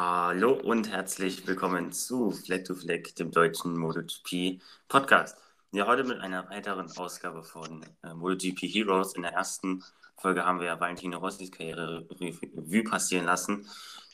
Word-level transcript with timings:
Hallo 0.00 0.52
und 0.52 0.92
herzlich 0.92 1.44
willkommen 1.48 1.90
zu 1.90 2.30
Fleck 2.30 2.64
to 2.64 2.76
Fleck, 2.76 3.16
dem 3.16 3.32
deutschen 3.32 3.76
MotoGP 3.76 4.62
Podcast. 4.86 5.36
Ja, 5.72 5.88
heute 5.88 6.04
mit 6.04 6.20
einer 6.20 6.48
weiteren 6.50 6.88
Ausgabe 6.96 7.42
von 7.42 7.84
äh, 8.04 8.14
MotoGP 8.14 8.60
Heroes. 8.60 9.16
In 9.16 9.22
der 9.22 9.32
ersten 9.32 9.82
Folge 10.16 10.44
haben 10.44 10.60
wir 10.60 10.68
ja 10.68 10.78
Valentino 10.78 11.18
Rossis 11.18 11.50
Karriere 11.50 12.06
Revue 12.20 12.84
passieren 12.84 13.26
lassen. 13.26 13.66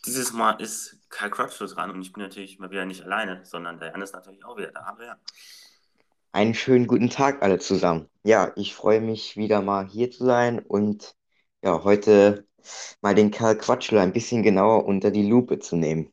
Dieses 0.07 0.33
Mal 0.33 0.53
ist 0.53 0.97
Karl 1.11 1.29
Crutchlow 1.29 1.67
dran 1.67 1.91
und 1.91 2.01
ich 2.01 2.15
bin 2.15 2.23
natürlich 2.23 2.59
mal 2.59 2.71
wieder 2.71 2.87
nicht 2.87 3.03
alleine, 3.03 3.45
sondern 3.45 3.79
der 3.79 3.91
Jan 3.91 4.01
ist 4.01 4.15
natürlich 4.15 4.43
auch 4.43 4.57
wieder 4.57 4.73
da. 4.73 4.85
Aber 4.87 5.05
ja. 5.05 5.17
Einen 6.33 6.55
schönen 6.55 6.87
guten 6.87 7.11
Tag 7.11 7.43
alle 7.43 7.59
zusammen. 7.59 8.09
Ja, 8.23 8.53
ich 8.57 8.75
freue 8.75 9.03
mich 9.03 9.37
wieder 9.37 9.61
mal 9.61 9.87
hier 9.87 10.11
zu 10.11 10.25
sein 10.25 10.61
und 10.61 11.15
ja, 11.63 11.85
heute 11.85 12.47
mal 13.01 13.15
den 13.15 13.31
Karl 13.31 13.57
Quatschler 13.57 14.03
ein 14.03 14.13
bisschen 14.13 14.43
genauer 14.43 14.85
unter 14.87 15.11
die 15.11 15.29
Lupe 15.29 15.59
zu 15.59 15.77
nehmen. 15.77 16.11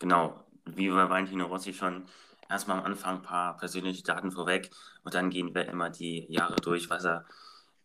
Genau, 0.00 0.34
wie 0.64 0.88
bei 0.88 1.08
Valentino 1.08 1.46
Rossi 1.46 1.72
schon 1.72 2.06
erstmal 2.48 2.78
am 2.78 2.84
Anfang 2.84 3.16
ein 3.16 3.22
paar 3.22 3.56
persönliche 3.56 4.02
Daten 4.02 4.30
vorweg 4.30 4.70
und 5.02 5.14
dann 5.14 5.30
gehen 5.30 5.54
wir 5.54 5.66
immer 5.66 5.90
die 5.90 6.26
Jahre 6.28 6.56
durch, 6.56 6.90
was 6.90 7.04
er 7.04 7.24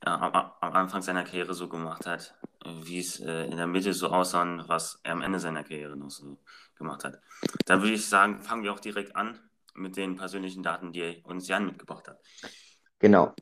äh, 0.05 0.09
am, 0.09 0.33
am, 0.33 0.73
Anfang 0.73 1.02
seiner 1.02 1.23
Karriere 1.23 1.53
so 1.53 1.67
gemacht 1.67 2.05
hat, 2.05 2.35
wie 2.83 2.99
es 2.99 3.20
äh, 3.20 3.45
in 3.45 3.57
der 3.57 3.67
Mitte 3.67 3.94
so 3.94 4.08
aussah 4.09 4.41
und 4.41 4.67
was 4.67 4.99
er 5.03 5.13
am 5.13 5.21
Ende 5.21 5.39
seiner 5.39 5.63
Karriere 5.63 5.97
noch 5.97 6.09
so 6.09 6.38
gemacht 6.77 7.03
hat. 7.03 7.19
Dann 7.66 7.81
würde 7.81 7.94
ich 7.94 8.08
sagen, 8.08 8.41
fangen 8.41 8.63
wir 8.63 8.73
auch 8.73 8.80
direkt 8.80 9.16
an 9.16 9.39
mit 9.75 9.97
den 9.97 10.16
persönlichen 10.16 10.63
Daten, 10.63 10.91
die 10.91 11.21
uns 11.23 11.47
Jan 11.47 11.66
mitgebracht 11.66 12.08
hat. 12.08 12.19
Genau. 12.99 13.33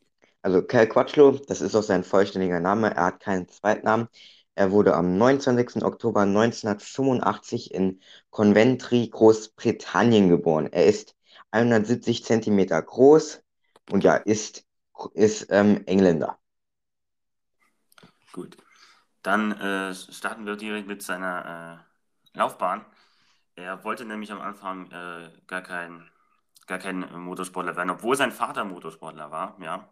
Also 0.42 0.62
Cal 0.62 0.88
Quatschlo, 0.88 1.32
das 1.48 1.60
ist 1.60 1.74
auch 1.74 1.82
sein 1.82 2.04
vollständiger 2.04 2.60
Name, 2.60 2.94
er 2.94 3.06
hat 3.06 3.20
keinen 3.20 3.48
Zweitnamen. 3.48 4.08
Er 4.58 4.72
wurde 4.72 4.96
am 4.96 5.16
29. 5.16 5.84
Oktober 5.84 6.22
1985 6.22 7.72
in 7.72 8.00
Coventry, 8.32 9.06
Großbritannien 9.06 10.28
geboren. 10.28 10.66
Er 10.72 10.86
ist 10.86 11.14
170 11.52 12.24
Zentimeter 12.24 12.82
groß 12.82 13.40
und 13.92 14.02
ja, 14.02 14.16
ist, 14.16 14.66
ist 15.14 15.46
ähm, 15.50 15.84
Engländer. 15.86 16.40
Gut. 18.32 18.56
Dann 19.22 19.52
äh, 19.52 19.94
starten 19.94 20.44
wir 20.44 20.56
direkt 20.56 20.88
mit 20.88 21.02
seiner 21.02 21.84
äh, 22.34 22.36
Laufbahn. 22.36 22.84
Er 23.54 23.84
wollte 23.84 24.04
nämlich 24.04 24.32
am 24.32 24.40
Anfang 24.40 24.90
äh, 24.90 25.30
gar, 25.46 25.62
kein, 25.62 26.10
gar 26.66 26.78
kein 26.78 27.08
Motorsportler 27.16 27.76
werden, 27.76 27.90
obwohl 27.90 28.16
sein 28.16 28.32
Vater 28.32 28.64
Motorsportler 28.64 29.30
war, 29.30 29.56
ja. 29.60 29.88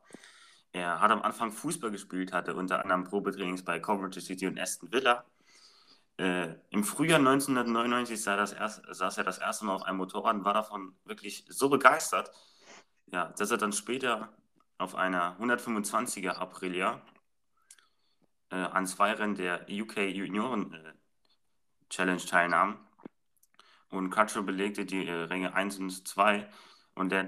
Er 0.76 1.00
hat 1.00 1.10
am 1.10 1.22
Anfang 1.22 1.52
Fußball 1.52 1.90
gespielt, 1.90 2.34
hatte 2.34 2.54
unter 2.54 2.82
anderem 2.82 3.04
Probetrainings 3.04 3.64
bei 3.64 3.80
Coventry 3.80 4.20
City 4.20 4.46
und 4.46 4.60
Aston 4.60 4.92
Villa. 4.92 5.24
Äh, 6.18 6.56
Im 6.68 6.84
Frühjahr 6.84 7.18
1999 7.18 8.22
sah 8.22 8.36
das 8.36 8.52
erst, 8.52 8.82
saß 8.90 9.16
er 9.16 9.24
das 9.24 9.38
erste 9.38 9.64
Mal 9.64 9.74
auf 9.74 9.84
einem 9.84 9.96
Motorrad 9.96 10.34
und 10.34 10.44
war 10.44 10.52
davon 10.52 10.94
wirklich 11.06 11.46
so 11.48 11.70
begeistert, 11.70 12.30
ja, 13.06 13.32
dass 13.38 13.50
er 13.50 13.56
dann 13.56 13.72
später 13.72 14.36
auf 14.76 14.94
einer 14.96 15.40
125er 15.40 16.32
Aprilia 16.32 17.00
äh, 18.50 18.56
an 18.56 18.86
zwei 18.86 19.14
Rennen 19.14 19.34
der 19.34 19.66
UK 19.70 20.10
Junioren 20.10 20.74
äh, 20.74 20.92
Challenge 21.88 22.20
teilnahm. 22.20 22.86
Und 23.88 24.10
Cutcher 24.10 24.42
belegte 24.42 24.84
die 24.84 25.06
äh, 25.06 25.22
Ränge 25.22 25.54
1 25.54 25.78
und 25.78 26.06
2 26.06 26.46
und 26.96 27.12
der 27.12 27.26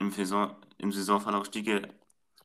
im, 0.00 0.10
Saison, 0.10 0.56
im 0.78 0.90
Saisonverlauf 0.90 1.46
stieg 1.46 1.68
er 1.68 2.01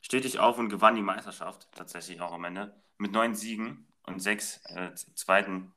stetig 0.08 0.38
auf 0.38 0.56
und 0.58 0.70
gewann 0.70 0.96
die 0.96 1.02
Meisterschaft, 1.02 1.68
tatsächlich 1.76 2.22
auch 2.22 2.32
am 2.32 2.44
Ende, 2.44 2.74
mit 2.96 3.12
neun 3.12 3.34
Siegen 3.34 3.86
und 4.06 4.20
sechs 4.20 4.58
äh, 4.64 4.94
zweiten 5.14 5.74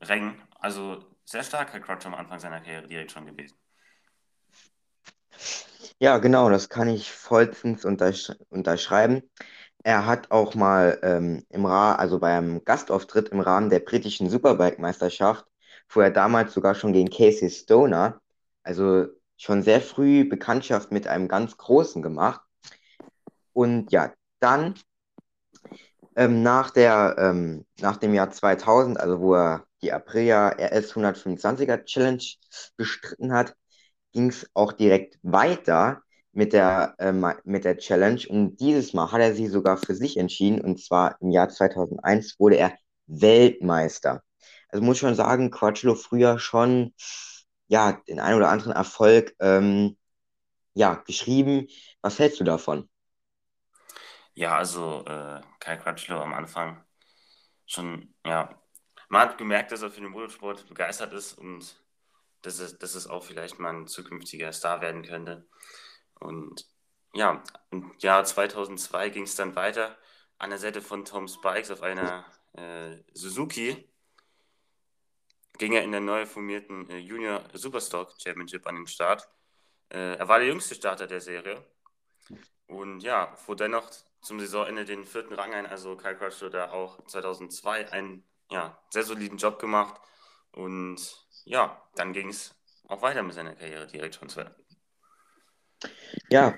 Rängen. 0.00 0.40
Also 0.58 1.04
sehr 1.26 1.42
stark, 1.44 1.74
Herr 1.74 1.80
Crutch, 1.80 2.06
am 2.06 2.14
Anfang 2.14 2.40
seiner 2.40 2.60
Karriere 2.60 2.86
direkt 2.86 3.12
schon 3.12 3.26
gewesen. 3.26 3.54
Ja, 5.98 6.16
genau, 6.16 6.48
das 6.48 6.70
kann 6.70 6.88
ich 6.88 7.12
vollstens 7.12 7.84
untersch 7.84 8.32
unterschreiben. 8.48 9.22
Er 9.82 10.06
hat 10.06 10.30
auch 10.30 10.54
mal 10.54 10.98
ähm, 11.02 11.44
im 11.50 11.66
Ra 11.66 11.96
also 11.96 12.18
beim 12.18 12.64
Gastauftritt 12.64 13.28
im 13.28 13.40
Rahmen 13.40 13.68
der 13.68 13.80
britischen 13.80 14.30
Superbike-Meisterschaft, 14.30 15.44
wo 15.90 16.00
er 16.00 16.10
damals 16.10 16.54
sogar 16.54 16.74
schon 16.74 16.94
gegen 16.94 17.10
Casey 17.10 17.50
Stoner, 17.50 18.22
also 18.62 19.06
schon 19.36 19.62
sehr 19.62 19.82
früh 19.82 20.26
Bekanntschaft 20.26 20.90
mit 20.92 21.06
einem 21.06 21.28
ganz 21.28 21.58
Großen 21.58 22.00
gemacht. 22.00 22.40
Und 23.54 23.90
ja, 23.92 24.12
dann 24.40 24.74
ähm, 26.16 26.42
nach, 26.42 26.70
der, 26.70 27.16
ähm, 27.18 27.66
nach 27.80 27.96
dem 27.96 28.14
Jahr 28.14 28.30
2000, 28.30 28.98
also 29.00 29.20
wo 29.20 29.34
er 29.34 29.64
die 29.82 29.92
Aprilia 29.92 30.48
RS 30.50 30.94
125er 30.94 31.84
Challenge 31.84 32.22
bestritten 32.76 33.32
hat, 33.32 33.54
ging 34.12 34.28
es 34.28 34.48
auch 34.54 34.72
direkt 34.72 35.18
weiter 35.22 36.02
mit 36.32 36.52
der, 36.52 36.94
ähm, 36.98 37.26
mit 37.44 37.64
der 37.64 37.78
Challenge. 37.78 38.22
Und 38.28 38.56
dieses 38.58 38.92
Mal 38.94 39.10
hat 39.12 39.20
er 39.20 39.34
sie 39.34 39.46
sogar 39.48 39.76
für 39.76 39.94
sich 39.94 40.16
entschieden. 40.16 40.60
Und 40.60 40.80
zwar 40.84 41.16
im 41.20 41.30
Jahr 41.30 41.48
2001 41.48 42.38
wurde 42.38 42.56
er 42.56 42.74
Weltmeister. 43.06 44.22
Also 44.68 44.84
muss 44.84 44.96
ich 44.96 45.00
schon 45.00 45.14
sagen, 45.14 45.50
Quattro 45.50 45.94
früher 45.94 46.38
schon 46.38 46.94
ja, 47.68 48.00
den 48.08 48.20
einen 48.20 48.36
oder 48.36 48.50
anderen 48.50 48.72
Erfolg 48.72 49.34
ähm, 49.40 49.96
ja, 50.74 50.94
geschrieben. 51.06 51.68
Was 52.02 52.18
hältst 52.18 52.40
du 52.40 52.44
davon? 52.44 52.88
Ja, 54.34 54.56
also 54.56 55.04
äh, 55.06 55.40
Kai 55.60 55.76
Crutchlow 55.76 56.20
am 56.20 56.34
Anfang 56.34 56.84
schon, 57.66 58.14
ja, 58.26 58.60
man 59.08 59.22
hat 59.22 59.38
gemerkt, 59.38 59.72
dass 59.72 59.82
er 59.82 59.90
für 59.90 60.00
den 60.00 60.10
Motorsport 60.10 60.68
begeistert 60.68 61.12
ist 61.12 61.34
und 61.34 61.76
dass 62.42 62.58
es, 62.58 62.78
dass 62.78 62.94
es 62.94 63.06
auch 63.06 63.24
vielleicht 63.24 63.58
mal 63.58 63.72
ein 63.72 63.86
zukünftiger 63.86 64.52
Star 64.52 64.80
werden 64.80 65.02
könnte. 65.02 65.46
Und 66.20 66.66
ja, 67.14 67.42
im 67.70 67.94
Jahr 67.98 68.24
2002 68.24 69.10
ging 69.10 69.22
es 69.24 69.36
dann 69.36 69.54
weiter 69.56 69.96
an 70.38 70.50
der 70.50 70.58
Seite 70.58 70.82
von 70.82 71.04
Tom 71.04 71.28
Spikes 71.28 71.70
auf 71.70 71.82
einer 71.82 72.24
äh, 72.54 72.96
Suzuki. 73.14 73.88
Ging 75.58 75.72
er 75.72 75.84
in 75.84 75.92
der 75.92 76.00
neu 76.00 76.26
formierten 76.26 76.90
äh, 76.90 76.98
Junior 76.98 77.44
Superstock 77.52 78.14
Championship 78.20 78.66
an 78.66 78.76
den 78.76 78.86
Start. 78.88 79.28
Äh, 79.90 80.16
er 80.16 80.28
war 80.28 80.38
der 80.38 80.48
jüngste 80.48 80.74
Starter 80.74 81.06
der 81.06 81.20
Serie. 81.20 81.64
Und 82.66 83.00
ja, 83.00 83.34
fuhr 83.36 83.54
dennoch 83.54 83.90
zum 84.24 84.40
Saisonende 84.40 84.84
den 84.84 85.04
vierten 85.04 85.34
Rang 85.34 85.52
ein. 85.52 85.66
Also 85.66 85.96
Kyle 85.96 86.16
Crutchlow 86.16 86.48
da 86.48 86.70
auch 86.70 87.04
2002 87.06 87.92
einen 87.92 88.24
ja, 88.50 88.76
sehr 88.90 89.04
soliden 89.04 89.38
Job 89.38 89.58
gemacht. 89.58 90.00
Und 90.52 90.98
ja, 91.44 91.80
dann 91.94 92.12
ging 92.12 92.28
es 92.28 92.54
auch 92.88 93.02
weiter 93.02 93.22
mit 93.22 93.34
seiner 93.34 93.54
Karriere 93.54 93.86
direkt 93.86 94.16
von 94.16 94.28
zwei. 94.28 94.46
Ja, 96.30 96.54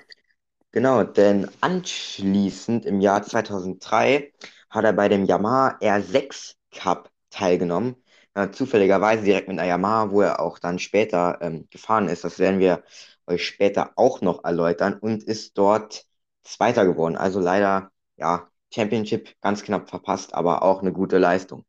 genau, 0.71 1.03
denn 1.03 1.51
anschließend 1.61 2.87
im 2.87 3.01
Jahr 3.01 3.23
2003 3.23 4.33
hat 4.71 4.85
er 4.85 4.93
bei 4.93 5.09
dem 5.09 5.25
Yamaha 5.25 5.79
R6 5.81 6.55
Cup 6.73 7.11
teilgenommen. 7.31 7.97
Äh, 8.35 8.51
zufälligerweise 8.51 9.25
direkt 9.25 9.49
mit 9.49 9.59
einer 9.59 9.69
Yamaha, 9.69 10.11
wo 10.11 10.21
er 10.21 10.41
auch 10.41 10.59
dann 10.59 10.79
später 10.79 11.39
ähm, 11.41 11.67
gefahren 11.71 12.09
ist. 12.09 12.23
Das 12.23 12.39
werden 12.39 12.61
wir 12.61 12.85
euch 13.27 13.45
später 13.45 13.93
auch 13.97 14.21
noch 14.21 14.45
erläutern 14.45 14.95
und 15.01 15.25
ist 15.25 15.59
dort 15.59 16.07
Zweiter 16.47 16.85
geworden. 16.87 17.17
Also 17.17 17.41
leider, 17.41 17.91
ja, 18.17 18.49
Championship 18.73 19.35
ganz 19.41 19.63
knapp 19.63 19.89
verpasst, 19.89 20.35
aber 20.35 20.63
auch 20.63 20.81
eine 20.81 20.93
gute 20.93 21.19
Leistung. 21.19 21.65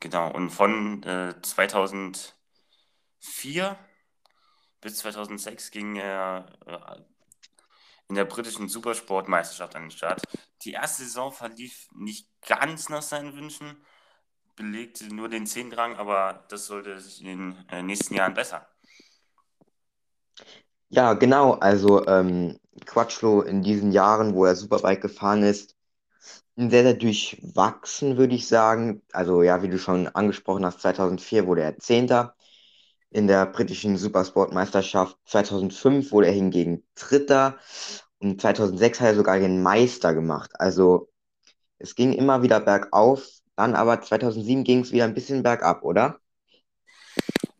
Genau, 0.00 0.30
und 0.32 0.50
von 0.50 1.02
äh, 1.02 1.34
2004 1.40 2.34
bis 4.80 4.96
2006 4.96 5.70
ging 5.70 5.96
er 5.96 6.46
äh, 6.66 7.00
in 8.08 8.14
der 8.16 8.26
britischen 8.26 8.68
Supersportmeisterschaft 8.68 9.74
an 9.76 9.84
den 9.84 9.90
Start. 9.90 10.22
Die 10.62 10.72
erste 10.72 11.04
Saison 11.04 11.32
verlief 11.32 11.88
nicht 11.94 12.28
ganz 12.46 12.90
nach 12.90 13.02
seinen 13.02 13.34
Wünschen, 13.34 13.82
belegte 14.56 15.12
nur 15.12 15.28
den 15.28 15.46
zehnten 15.46 15.74
Rang, 15.74 15.96
aber 15.96 16.44
das 16.48 16.66
sollte 16.66 17.00
sich 17.00 17.22
in 17.22 17.26
den 17.26 17.68
äh, 17.70 17.82
nächsten 17.82 18.14
Jahren 18.14 18.34
bessern. 18.34 18.64
Ja, 20.94 21.14
genau. 21.14 21.52
Also 21.54 22.06
ähm, 22.06 22.58
Quattro 22.86 23.42
in 23.42 23.62
diesen 23.62 23.92
Jahren, 23.92 24.34
wo 24.34 24.44
er 24.44 24.54
Superbike 24.56 25.00
gefahren 25.02 25.42
ist, 25.42 25.74
sehr, 26.56 26.70
sehr 26.84 26.94
durchwachsen, 26.94 28.16
würde 28.18 28.34
ich 28.34 28.48
sagen. 28.48 29.02
Also 29.12 29.42
ja, 29.42 29.62
wie 29.62 29.68
du 29.68 29.78
schon 29.78 30.08
angesprochen 30.08 30.66
hast, 30.66 30.80
2004 30.82 31.46
wurde 31.46 31.62
er 31.62 31.78
Zehnter 31.78 32.36
in 33.10 33.26
der 33.28 33.46
britischen 33.46 33.96
Supersportmeisterschaft. 33.98 35.18
2005 35.26 36.12
wurde 36.12 36.28
er 36.28 36.34
hingegen 36.34 36.84
Dritter 36.96 37.58
und 38.20 38.40
2006 38.40 39.00
hat 39.00 39.08
er 39.08 39.16
sogar 39.16 39.38
den 39.40 39.62
Meister 39.62 40.14
gemacht. 40.14 40.52
Also 40.60 41.10
es 41.78 41.94
ging 41.96 42.12
immer 42.14 42.42
wieder 42.42 42.60
bergauf, 42.60 43.28
dann 43.56 43.74
aber 43.76 44.02
2007 44.02 44.64
ging 44.64 44.80
es 44.80 44.92
wieder 44.92 45.04
ein 45.04 45.14
bisschen 45.14 45.42
bergab, 45.44 45.84
oder? 45.84 46.20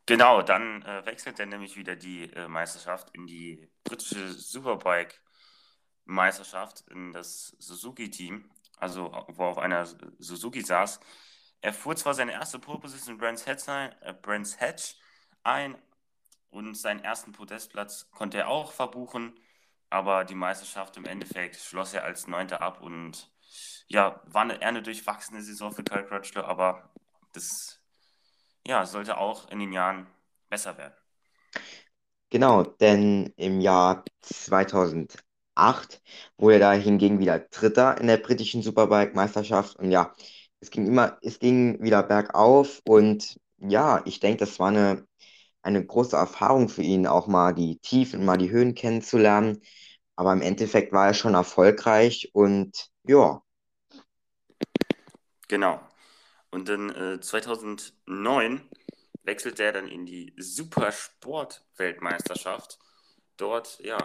Genau, 0.07 0.43
dann 0.43 0.83
äh, 0.83 1.07
wechselt 1.07 1.41
er 1.41 1.47
nämlich 1.47 1.77
wieder 1.77 1.97
die 1.97 2.25
äh, 2.35 2.47
Meisterschaft 2.47 3.09
in 3.15 3.27
die 3.27 3.71
britische 3.85 4.35
Superbike-Meisterschaft 4.35 6.83
in 6.91 7.15
das 7.15 7.57
Suzuki-Team, 7.59 8.51
also 8.77 9.11
wo 9.29 9.45
auf 9.45 9.57
einer 9.59 9.87
Suzuki 10.19 10.61
saß. 10.61 11.01
Er 11.63 11.73
fuhr 11.73 11.97
zwar 11.97 12.13
seine 12.13 12.33
erste 12.33 12.59
Pole 12.59 12.81
Position 12.81 13.15
in 13.15 13.19
Brands 13.19 13.47
Hatch, 13.47 13.67
äh, 13.67 14.13
Brands 14.13 14.61
Hatch 14.61 14.97
ein 15.43 15.75
und 16.51 16.75
seinen 16.75 17.03
ersten 17.03 17.33
Podestplatz 17.33 18.11
konnte 18.11 18.37
er 18.39 18.49
auch 18.49 18.73
verbuchen, 18.73 19.41
aber 19.89 20.25
die 20.25 20.35
Meisterschaft 20.35 20.99
im 20.99 21.07
Endeffekt 21.07 21.57
schloss 21.57 21.95
er 21.95 22.05
als 22.05 22.27
Neunter 22.27 22.61
ab 22.61 22.83
und 22.83 23.33
ja, 23.87 24.21
war 24.27 24.43
eine, 24.43 24.61
eher 24.61 24.69
eine 24.69 24.83
durchwachsene 24.83 25.41
Saison 25.43 25.73
für 25.73 25.83
Kyle 25.83 26.05
Crutchlow, 26.05 26.45
aber 26.45 26.93
das 27.33 27.81
ja, 28.67 28.85
sollte 28.87 29.17
auch 29.19 29.49
in 29.51 29.59
den 29.61 29.73
Jahren 29.73 30.07
besser 30.51 30.77
werden. 30.79 30.95
Genau, 32.31 32.65
denn 32.65 33.33
im 33.37 33.61
Jahr 33.61 34.05
2008 34.23 36.03
wurde 36.37 36.55
er 36.57 36.61
da 36.61 36.73
hingegen 36.73 37.19
wieder 37.21 37.39
Dritter 37.39 38.01
in 38.01 38.09
der 38.09 38.17
britischen 38.17 38.63
Superbike-Meisterschaft 38.63 39.77
und 39.79 39.91
ja, 39.93 40.13
es 40.61 40.71
ging 40.71 40.87
immer, 40.87 41.19
es 41.23 41.39
ging 41.39 41.81
wieder 41.83 42.03
bergauf 42.03 42.81
und 42.85 43.39
ja, 43.59 44.03
ich 44.05 44.19
denke, 44.21 44.39
das 44.39 44.59
war 44.59 44.69
eine, 44.69 45.07
eine 45.63 45.85
große 45.85 46.17
Erfahrung 46.17 46.69
für 46.69 46.83
ihn, 46.83 47.07
auch 47.07 47.27
mal 47.29 47.55
die 47.55 47.79
Tiefen, 47.81 48.25
mal 48.25 48.37
die 48.39 48.51
Höhen 48.51 48.75
kennenzulernen. 48.75 49.61
Aber 50.17 50.33
im 50.33 50.43
Endeffekt 50.43 50.93
war 50.93 51.09
er 51.09 51.15
schon 51.15 51.35
erfolgreich 51.35 52.31
und 52.35 52.89
ja. 53.07 53.43
Genau. 55.49 55.81
Und 56.55 56.69
dann 56.69 56.91
äh, 56.91 57.21
2009 57.21 58.69
wechselte 59.25 59.65
er 59.65 59.73
dann 59.73 59.89
in 59.89 60.07
die 60.07 60.33
Supersport-Weltmeisterschaft. 60.37 62.79
Dort, 63.37 63.81
ja, 63.81 63.99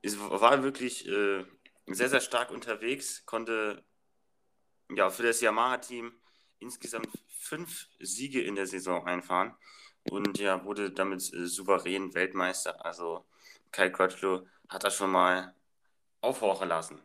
es 0.00 0.18
war 0.18 0.62
wirklich 0.62 1.06
äh, 1.06 1.44
sehr, 1.88 2.08
sehr 2.08 2.22
stark 2.22 2.50
unterwegs, 2.50 3.26
konnte 3.26 3.84
ja, 4.96 5.10
für 5.10 5.24
das 5.24 5.42
Yamaha-Team 5.42 6.10
insgesamt 6.58 7.10
fünf 7.28 7.88
Siege 7.98 8.40
in 8.40 8.54
der 8.54 8.66
Saison 8.66 9.06
einfahren 9.06 9.54
und 10.10 10.38
ja, 10.38 10.64
wurde 10.64 10.90
damit 10.90 11.30
äh, 11.34 11.44
souverän 11.44 12.14
Weltmeister. 12.14 12.82
Also 12.82 13.26
Kai 13.72 13.90
Crutchlow 13.90 14.46
hat 14.70 14.84
das 14.84 14.94
schon 14.94 15.10
mal 15.10 15.54
aufhorchen 16.22 16.68
lassen. 16.68 16.98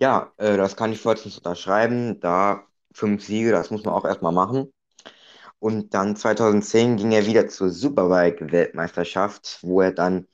Ja, 0.00 0.32
äh, 0.36 0.56
das 0.56 0.76
kann 0.76 0.92
ich 0.92 1.00
vollstens 1.00 1.36
unterschreiben. 1.38 2.20
Da 2.20 2.64
fünf 2.92 3.24
Siege, 3.24 3.50
das 3.52 3.70
muss 3.70 3.84
man 3.84 3.94
auch 3.94 4.04
erstmal 4.04 4.32
machen. 4.32 4.72
Und 5.58 5.94
dann 5.94 6.16
2010 6.16 6.96
ging 6.96 7.12
er 7.12 7.26
wieder 7.26 7.48
zur 7.48 7.70
Superbike-Weltmeisterschaft, 7.70 9.58
wo 9.62 9.80
er 9.82 9.92
dann 9.92 10.26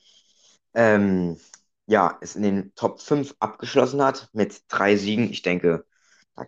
ähm, 0.74 1.38
ja, 1.86 2.18
es 2.20 2.36
in 2.36 2.42
den 2.42 2.74
Top 2.74 3.00
5 3.00 3.34
abgeschlossen 3.40 4.02
hat 4.02 4.28
mit 4.32 4.62
drei 4.68 4.96
Siegen. 4.96 5.30
Ich 5.30 5.42
denke, 5.42 5.86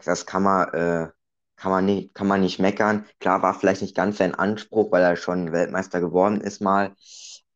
das 0.05 0.27
kann 0.27 0.43
man, 0.43 0.69
äh, 0.75 1.11
kann 1.57 1.71
man, 1.73 1.85
nicht, 1.87 2.15
kann 2.15 2.27
man 2.27 2.41
nicht 2.41 2.59
meckern. 2.59 3.07
Klar 3.21 3.43
war 3.43 3.55
vielleicht 3.55 3.83
nicht 3.83 3.97
ganz 3.97 4.19
sein 4.19 4.35
Anspruch, 4.35 4.93
weil 4.93 5.03
er 5.03 5.17
schon 5.17 5.53
Weltmeister 5.53 6.01
geworden 6.01 6.41
ist 6.41 6.61
mal. 6.61 6.95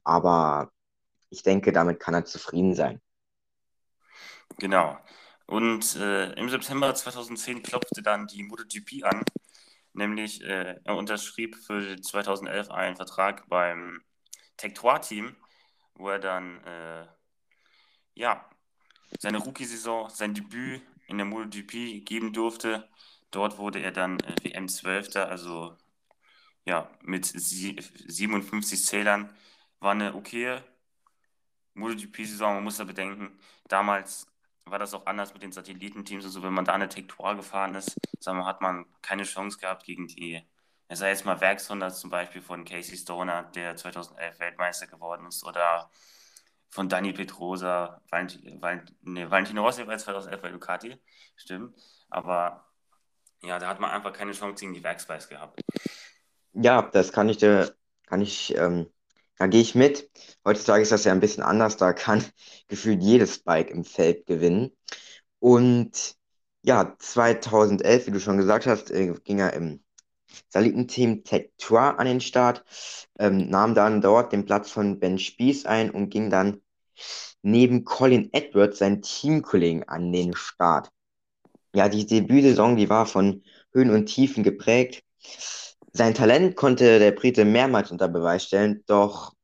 Aber 0.05 0.73
ich 1.31 1.43
denke, 1.43 1.73
damit 1.73 2.01
kann 2.01 2.15
er 2.15 2.25
zufrieden 2.25 2.75
sein. 2.75 3.01
Genau. 4.59 4.99
Und 5.51 5.97
äh, 5.97 6.33
im 6.35 6.49
September 6.49 6.95
2010 6.95 7.65
klopfte 7.65 8.03
dann 8.03 8.29
die 8.29 8.45
MotoGP 8.45 9.03
an. 9.03 9.25
Nämlich, 9.93 10.43
äh, 10.45 10.77
er 10.85 10.97
unterschrieb 10.97 11.57
für 11.57 12.01
2011 12.01 12.71
einen 12.71 12.95
Vertrag 12.95 13.49
beim 13.49 14.01
Tectoire-Team, 14.59 15.35
wo 15.95 16.09
er 16.09 16.21
dann 16.21 16.63
äh, 16.63 17.05
ja, 18.15 18.49
seine 19.19 19.39
Rookie-Saison, 19.39 20.09
sein 20.11 20.35
Debüt 20.35 20.83
in 21.09 21.19
der 21.19 21.27
MotoGP 21.27 22.05
geben 22.05 22.33
durfte. 22.33 22.89
Dort 23.33 23.59
wurde 23.59 23.81
er 23.81 23.91
dann 23.91 24.21
äh, 24.21 24.37
WM-12. 24.45 25.19
Also 25.19 25.77
ja, 26.65 26.89
mit 27.03 27.27
57 27.27 28.85
Zählern. 28.87 29.35
War 29.81 29.91
eine 29.93 30.15
okaye 30.15 30.63
MotoGP-Saison. 31.75 32.55
Man 32.55 32.65
muss 32.65 32.77
da 32.77 32.85
bedenken, 32.85 33.37
damals 33.67 34.30
war 34.71 34.79
das 34.79 34.95
auch 34.95 35.07
anders 35.07 35.33
mit 35.35 35.43
den 35.43 35.53
Satellitenteams. 35.53 36.25
Also 36.25 36.43
wenn 36.43 36.53
man 36.53 36.65
da 36.65 36.75
eine 36.75 36.89
Tektor 36.89 37.35
gefahren 37.37 37.75
ist, 37.75 37.97
sagen 38.19 38.39
wir, 38.39 38.47
hat 38.47 38.61
man 38.61 38.87
keine 39.03 39.25
Chance 39.25 39.59
gehabt 39.59 39.85
gegen 39.85 40.07
die, 40.07 40.43
es 40.89 40.99
sei 40.99 41.11
jetzt 41.11 41.25
mal 41.25 41.41
Werkshonda 41.41 41.91
zum 41.91 42.11
Beispiel 42.11 42.43
von 42.43 42.65
Casey 42.65 42.97
Stoner, 42.97 43.45
der 43.55 43.77
2011 43.77 44.41
Weltmeister 44.41 44.87
geworden 44.87 45.27
ist, 45.27 45.45
oder 45.45 45.91
von 46.69 46.89
Dani 46.89 47.13
Petrosa, 47.13 48.01
Valentino, 48.11 48.59
nee, 49.03 49.29
Valentino 49.29 49.65
Rossi 49.65 49.87
war 49.87 49.99
2011 49.99 50.41
bei 50.41 50.51
Ducati, 50.51 50.97
stimmt. 51.37 51.77
Aber 52.09 52.65
ja, 53.43 53.59
da 53.59 53.69
hat 53.69 53.81
man 53.81 53.91
einfach 53.91 54.13
keine 54.13 54.33
Chance 54.33 54.61
gegen 54.61 54.75
die 54.75 54.83
Werksbikes 54.83 55.29
gehabt. 55.29 55.61
Ja, 56.53 56.83
das 56.83 57.13
kann 57.13 57.29
ich 57.29 57.39
dir, 57.39 57.75
kann 58.07 58.21
ich, 58.21 58.55
ähm, 58.57 58.91
da 59.41 59.47
gehe 59.47 59.63
ich 59.63 59.75
mit. 59.75 60.11
Heutzutage 60.45 60.83
ist 60.83 60.93
das 60.93 61.05
ja 61.05 61.13
ein 61.13 61.21
bisschen 61.21 61.43
anders, 61.43 61.79
da 61.79 61.95
kann 61.95 62.23
gefühlt 62.69 63.03
jedes 63.03 63.39
Bike 63.39 63.71
im 63.71 63.85
Feld 63.85 64.27
gewinnen. 64.27 64.71
Und 65.39 66.17
ja, 66.63 66.95
2011, 66.99 68.07
wie 68.07 68.11
du 68.11 68.21
schon 68.21 68.37
gesagt 68.37 68.67
hast, 68.67 68.91
äh, 68.91 69.15
ging 69.25 69.39
er 69.39 69.55
im 69.55 69.83
Satellitenteam 70.51 71.25
Tech 71.25 71.53
Tour 71.57 71.99
an 71.99 72.07
den 72.07 72.21
Start, 72.21 72.65
ähm, 73.19 73.49
nahm 73.49 73.75
dann 73.75 74.03
dort 74.03 74.33
den 74.33 74.45
Platz 74.45 74.71
von 74.71 75.01
Ben 75.01 75.19
Spies 75.19 75.65
ein 75.65 75.91
und 75.91 76.11
ging 76.11 76.29
dann 76.29 76.61
neben 77.41 77.85
Colin 77.85 78.29
Edwards, 78.35 78.79
seinen 78.79 79.01
Teamkollegen, 79.01 79.89
an 79.89 80.13
den 80.13 80.35
Start. 80.35 80.91
Ja, 81.75 81.89
die 81.89 82.05
Debütsaison, 82.05 82.77
die 82.77 82.91
war 82.91 83.07
von 83.07 83.43
Höhen 83.73 83.91
und 83.91 84.05
Tiefen 84.07 84.43
geprägt. 84.43 85.03
Sein 85.93 86.15
Talent 86.15 86.57
konnte 86.57 86.99
der 86.99 87.13
Brite 87.13 87.45
mehrmals 87.45 87.91
unter 87.91 88.09
Beweis 88.09 88.45
stellen, 88.45 88.83
doch 88.87 89.35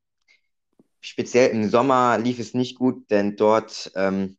speziell 1.00 1.50
im 1.50 1.68
Sommer 1.68 2.18
lief 2.18 2.38
es 2.38 2.54
nicht 2.54 2.78
gut, 2.78 3.10
denn 3.10 3.36
dort 3.36 3.90
ähm, 3.94 4.36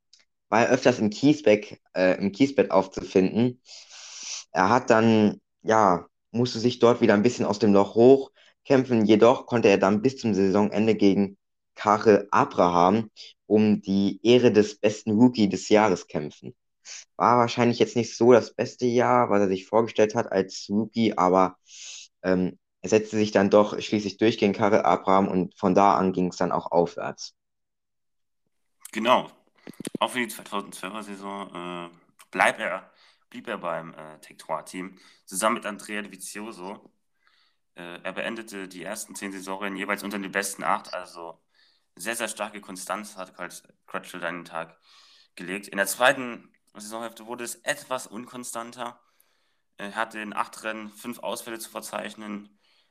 war 0.50 0.64
er 0.64 0.70
öfters 0.70 1.00
im 1.00 1.10
Kiesbett, 1.10 1.78
äh, 1.94 2.18
im 2.18 2.32
Kiesbett 2.32 2.72
aufzufinden. 2.72 3.62
Er 4.52 4.70
hat 4.70 4.90
dann 4.90 5.42
ja 5.64 6.08
musste 6.32 6.60
sich 6.60 6.80
dort 6.80 7.02
wieder 7.02 7.14
ein 7.14 7.24
bisschen 7.24 7.46
aus 7.46 7.60
dem 7.60 7.74
Loch 7.74 7.96
hochkämpfen. 7.96 9.06
Jedoch 9.06 9.46
konnte 9.46 9.70
er 9.70 9.78
dann 9.78 10.02
bis 10.02 10.18
zum 10.18 10.34
Saisonende 10.34 10.96
gegen 10.96 11.38
Karel 11.76 12.28
Abraham 12.32 13.12
um 13.46 13.82
die 13.82 14.20
Ehre 14.24 14.52
des 14.52 14.80
besten 14.80 15.12
Rookie 15.12 15.50
des 15.50 15.70
Jahres 15.70 16.08
kämpfen. 16.08 16.56
War 17.16 17.38
wahrscheinlich 17.38 17.80
jetzt 17.80 17.96
nicht 17.96 18.16
so 18.16 18.32
das 18.32 18.54
beste 18.54 18.86
Jahr, 18.86 19.30
was 19.30 19.42
er 19.42 19.48
sich 19.48 19.66
vorgestellt 19.66 20.16
hat 20.16 20.32
als 20.32 20.68
Rookie, 20.70 21.18
aber 21.18 21.58
ähm, 22.24 22.58
er 22.82 22.90
setzte 22.90 23.18
sich 23.18 23.32
dann 23.32 23.50
doch 23.50 23.80
schließlich 23.80 24.18
durch 24.18 24.38
gegen 24.38 24.54
Karel 24.54 24.82
Abraham 24.82 25.28
und 25.28 25.58
von 25.58 25.76
da 25.76 25.96
an 25.96 26.14
ging 26.14 26.28
es 26.28 26.38
dann 26.38 26.52
auch 26.52 26.72
aufwärts. 26.72 27.36
Genau. 28.92 29.30
Auch 30.00 30.12
für 30.12 30.20
die 30.20 30.34
2012er 30.34 31.04
Saison 31.04 31.90
äh, 31.90 31.90
bleibt 32.32 32.60
er 32.60 32.90
blieb 33.30 33.48
er 33.48 33.58
beim 33.58 33.94
äh, 33.94 34.20
Tectoire-Team, 34.20 34.98
zusammen 35.26 35.56
mit 35.56 35.66
Andrea 35.66 36.04
Vizioso. 36.12 36.92
Äh, 37.76 38.02
er 38.02 38.14
beendete 38.14 38.68
die 38.68 38.84
ersten 38.84 39.16
zehn 39.16 39.32
Saisonen 39.32 39.76
jeweils 39.76 40.04
unter 40.04 40.20
den 40.20 40.32
besten 40.32 40.64
acht, 40.64 40.94
also 40.94 41.40
sehr, 41.96 42.16
sehr 42.16 42.28
starke 42.28 42.62
Konstanz 42.62 43.18
hat 43.18 43.34
Crutchfield 43.88 44.24
an 44.24 44.36
den 44.36 44.46
Tag 44.46 44.78
gelegt. 45.36 45.68
In 45.68 45.78
der 45.78 45.88
zweiten 45.88 46.52
Saisonhälfte 46.76 47.26
wurde 47.26 47.44
es 47.44 47.56
etwas 47.56 48.06
unkonstanter. 48.06 49.00
Er 49.78 49.96
hatte 49.96 50.20
in 50.20 50.34
acht 50.34 50.64
Rennen 50.64 50.90
fünf 50.90 51.20
Ausfälle 51.20 51.60
zu 51.60 51.70
verzeichnen, 51.70 52.50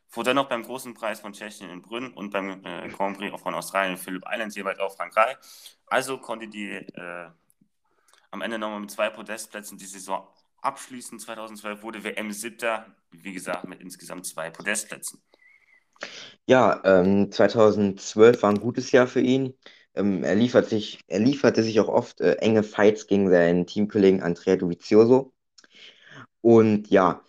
fuhr 0.09 0.25
dennoch 0.25 0.49
beim 0.49 0.63
großen 0.63 0.95
Preis 0.95 1.21
von 1.21 1.33
Tschechien 1.33 1.69
in 1.71 1.83
Brünn 1.83 2.13
und 2.13 2.31
beim 2.31 2.65
äh, 2.65 2.89
Grand 2.89 3.19
Prix 3.19 3.41
von 3.41 3.55
Australien 3.55 3.95
in 3.95 3.99
Phillip 3.99 4.25
Islands 4.31 4.55
jeweils 4.55 4.79
auf 4.79 4.99
Rang 4.99 5.11
3. 5.11 5.37
Also 5.87 6.19
konnte 6.19 6.49
die 6.49 6.71
äh, 6.71 7.29
am 8.31 8.43
Ende 8.43 8.59
nochmal 8.59 8.81
mit 8.81 8.91
zwei 8.91 9.11
Podestplätzen 9.11 9.79
die 9.79 9.87
Saison 9.87 10.27
abschließen. 10.61 11.19
2012 11.19 11.83
wurde 11.83 12.05
WM 12.05 12.33
siebter, 12.33 12.87
wie 13.11 13.33
gesagt, 13.33 13.65
mit 13.69 13.81
insgesamt 13.81 14.27
zwei 14.27 14.51
Podestplätzen. 14.51 15.23
Ja, 16.47 16.83
ähm, 16.85 17.33
2012 17.33 18.43
war 18.43 18.51
ein 18.51 18.61
gutes 18.61 18.93
Jahr 18.93 19.07
für 19.07 19.21
ihn. 19.21 19.55
Ähm, 19.95 20.23
er, 20.23 20.35
liefert 20.35 20.69
sich, 20.69 21.01
er 21.09 21.21
lieferte 21.21 21.63
sich 21.63 21.81
auch 21.81 21.89
oft 21.89 22.21
äh, 22.21 22.35
enge 22.35 22.63
Fights 22.63 23.07
gegen 23.07 23.31
seinen 23.31 23.67
Teamkollegen 23.67 24.23
Andrea 24.23 24.57
Dovizioso. 24.57 25.33
Und 26.47 26.91
ja, 26.91 27.25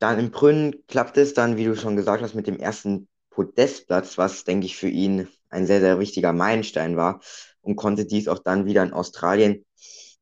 dann 0.00 0.18
in 0.18 0.32
Brünn 0.32 0.82
klappte 0.88 1.20
es 1.20 1.34
dann, 1.34 1.56
wie 1.56 1.66
du 1.66 1.76
schon 1.76 1.94
gesagt 1.94 2.20
hast, 2.20 2.34
mit 2.34 2.48
dem 2.48 2.58
ersten 2.58 3.08
Podestplatz, 3.30 4.18
was, 4.18 4.42
denke 4.42 4.66
ich, 4.66 4.76
für 4.76 4.88
ihn 4.88 5.28
ein 5.50 5.68
sehr, 5.68 5.78
sehr 5.78 6.00
wichtiger 6.00 6.32
Meilenstein 6.32 6.96
war 6.96 7.20
und 7.60 7.76
konnte 7.76 8.06
dies 8.06 8.26
auch 8.26 8.40
dann 8.40 8.66
wieder 8.66 8.82
in 8.82 8.92
Australien 8.92 9.64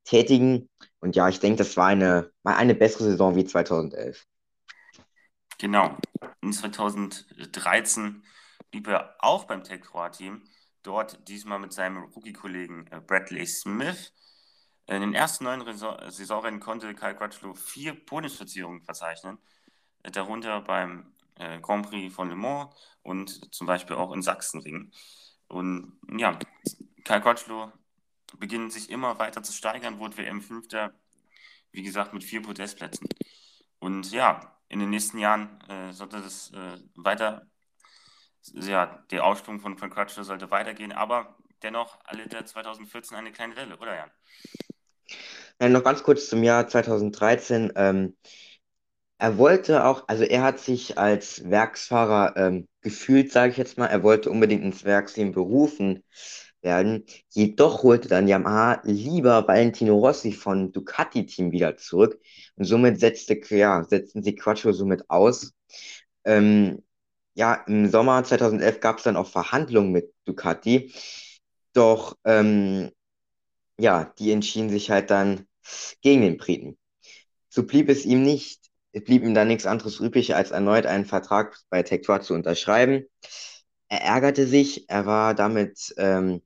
tätigen. 0.04 0.68
Und 1.00 1.16
ja, 1.16 1.30
ich 1.30 1.40
denke, 1.40 1.56
das 1.56 1.74
war 1.78 1.86
eine, 1.86 2.30
eine 2.44 2.74
bessere 2.74 3.04
Saison 3.04 3.34
wie 3.34 3.46
2011. 3.46 4.26
Genau. 5.56 5.96
In 6.42 6.52
2013 6.52 8.22
blieb 8.70 8.88
er 8.88 9.16
auch 9.20 9.44
beim 9.44 9.64
Tech 9.64 9.84
Team. 10.12 10.44
Dort 10.82 11.26
diesmal 11.28 11.60
mit 11.60 11.72
seinem 11.72 12.02
Rookie-Kollegen 12.02 12.88
äh, 12.90 13.00
Bradley 13.00 13.46
Smith. 13.46 14.12
In 14.88 15.02
den 15.02 15.14
ersten 15.14 15.44
neun 15.44 15.62
Saisonrennen 15.76 16.60
konnte 16.60 16.94
Kyle 16.94 17.14
Crutchlow 17.14 17.54
vier 17.54 17.92
Podiumsplatzierungen 17.92 18.80
verzeichnen, 18.80 19.38
darunter 20.02 20.62
beim 20.62 21.12
äh, 21.34 21.60
Grand 21.60 21.86
Prix 21.86 22.14
von 22.14 22.30
Le 22.30 22.36
Mans 22.36 22.74
und 23.02 23.54
zum 23.54 23.66
Beispiel 23.66 23.96
auch 23.96 24.12
in 24.12 24.22
Sachsenring. 24.22 24.90
Und 25.46 25.98
ja, 26.16 26.38
Kyle 27.04 27.20
Crutchlow 27.20 27.70
beginnt 28.38 28.72
sich 28.72 28.88
immer 28.88 29.18
weiter 29.18 29.42
zu 29.42 29.52
steigern, 29.52 29.98
wurde 29.98 30.16
WM-Fünfter, 30.16 30.94
wie 31.70 31.82
gesagt, 31.82 32.14
mit 32.14 32.24
vier 32.24 32.40
Podestplätzen. 32.40 33.08
Und 33.80 34.10
ja, 34.10 34.58
in 34.70 34.80
den 34.80 34.88
nächsten 34.88 35.18
Jahren 35.18 35.60
äh, 35.68 35.92
sollte 35.92 36.22
das 36.22 36.50
äh, 36.52 36.78
weiter, 36.94 37.46
ja, 38.54 39.04
der 39.10 39.24
Aufschwung 39.26 39.60
von, 39.60 39.76
Crutchlow 39.76 40.24
sollte 40.24 40.50
weitergehen, 40.50 40.92
aber 40.92 41.36
dennoch 41.62 41.98
erlitt 42.06 42.32
er 42.32 42.46
2014 42.46 43.18
eine 43.18 43.32
kleine 43.32 43.54
Welle, 43.54 43.76
oder 43.76 43.94
Jan? 43.94 44.10
Ja, 45.60 45.68
noch 45.68 45.84
ganz 45.84 46.02
kurz 46.02 46.28
zum 46.28 46.42
Jahr 46.42 46.68
2013. 46.68 47.72
Ähm, 47.76 48.16
er 49.18 49.36
wollte 49.38 49.84
auch, 49.84 50.04
also 50.08 50.22
er 50.24 50.42
hat 50.42 50.60
sich 50.60 50.96
als 50.98 51.48
Werksfahrer 51.50 52.36
ähm, 52.36 52.68
gefühlt, 52.82 53.32
sage 53.32 53.50
ich 53.52 53.58
jetzt 53.58 53.76
mal, 53.78 53.86
er 53.86 54.02
wollte 54.02 54.30
unbedingt 54.30 54.62
ins 54.62 54.84
Werksteam 54.84 55.32
berufen 55.32 56.04
werden. 56.62 57.04
Jedoch 57.30 57.82
holte 57.82 58.08
dann 58.08 58.28
Yamaha 58.28 58.80
lieber 58.84 59.46
Valentino 59.48 59.96
Rossi 59.98 60.32
von 60.32 60.72
Ducati-Team 60.72 61.50
wieder 61.52 61.76
zurück 61.76 62.20
und 62.56 62.64
somit 62.64 63.00
setzte, 63.00 63.40
ja, 63.56 63.82
setzten 63.84 64.22
sie 64.22 64.36
Quattro 64.36 64.72
somit 64.72 65.10
aus. 65.10 65.52
Ähm, 66.24 66.82
ja, 67.34 67.54
im 67.66 67.90
Sommer 67.90 68.24
2011 68.24 68.80
gab 68.80 68.98
es 68.98 69.04
dann 69.04 69.16
auch 69.16 69.28
Verhandlungen 69.28 69.92
mit 69.92 70.12
Ducati, 70.26 70.92
doch 71.72 72.16
ähm, 72.24 72.90
ja, 73.78 74.04
die 74.18 74.32
entschieden 74.32 74.70
sich 74.70 74.90
halt 74.90 75.10
dann 75.10 75.46
gegen 76.02 76.22
den 76.22 76.36
Briten. 76.38 76.78
So 77.50 77.64
blieb 77.64 77.88
es 77.88 78.04
ihm 78.06 78.22
nicht, 78.22 78.60
es 78.92 79.04
blieb 79.04 79.22
ihm 79.24 79.34
dann 79.34 79.48
nichts 79.48 79.66
anderes 79.66 80.00
übrig, 80.00 80.34
als 80.36 80.52
erneut 80.52 80.86
einen 80.86 81.06
Vertrag 81.06 81.58
bei 81.70 81.82
Tector 81.82 82.20
zu 82.22 82.34
unterschreiben. 82.34 83.06
Er 83.88 84.02
ärgerte 84.02 84.46
sich, 84.46 84.88
er 84.90 85.06
war 85.06 85.34
damit 85.34 85.94
ähm, 85.98 86.42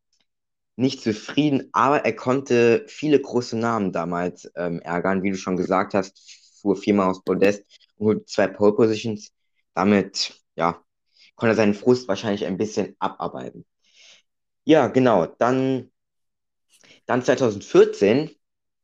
nicht 0.77 1.03
zufrieden, 1.03 1.69
aber 1.73 2.05
er 2.05 2.15
konnte 2.17 2.85
viele 2.89 3.21
große 3.21 3.57
Namen 3.59 3.93
damals 3.93 4.51
ähm, 4.57 4.81
ärgern, 4.81 5.23
wie 5.23 5.31
du 5.31 5.37
schon 5.37 5.57
gesagt 5.57 5.95
hast, 5.95 6.21
fuhr 6.61 6.77
viermal 6.77 7.11
aufs 7.11 7.25
Podest 7.25 7.65
und 7.97 8.07
holte 8.09 8.25
zwei 8.27 8.49
Pole 8.49 8.75
Positions. 8.75 9.33
Damit, 9.75 10.35
ja, 10.57 10.83
konnte 11.37 11.53
er 11.55 11.57
seinen 11.57 11.75
Frust 11.75 12.09
wahrscheinlich 12.09 12.47
ein 12.47 12.59
bisschen 12.59 12.97
abarbeiten. 13.01 13.67
Ja, 14.65 14.89
genau. 14.89 15.27
Dann, 15.27 15.92
dann 17.13 17.23
2014 17.23 18.35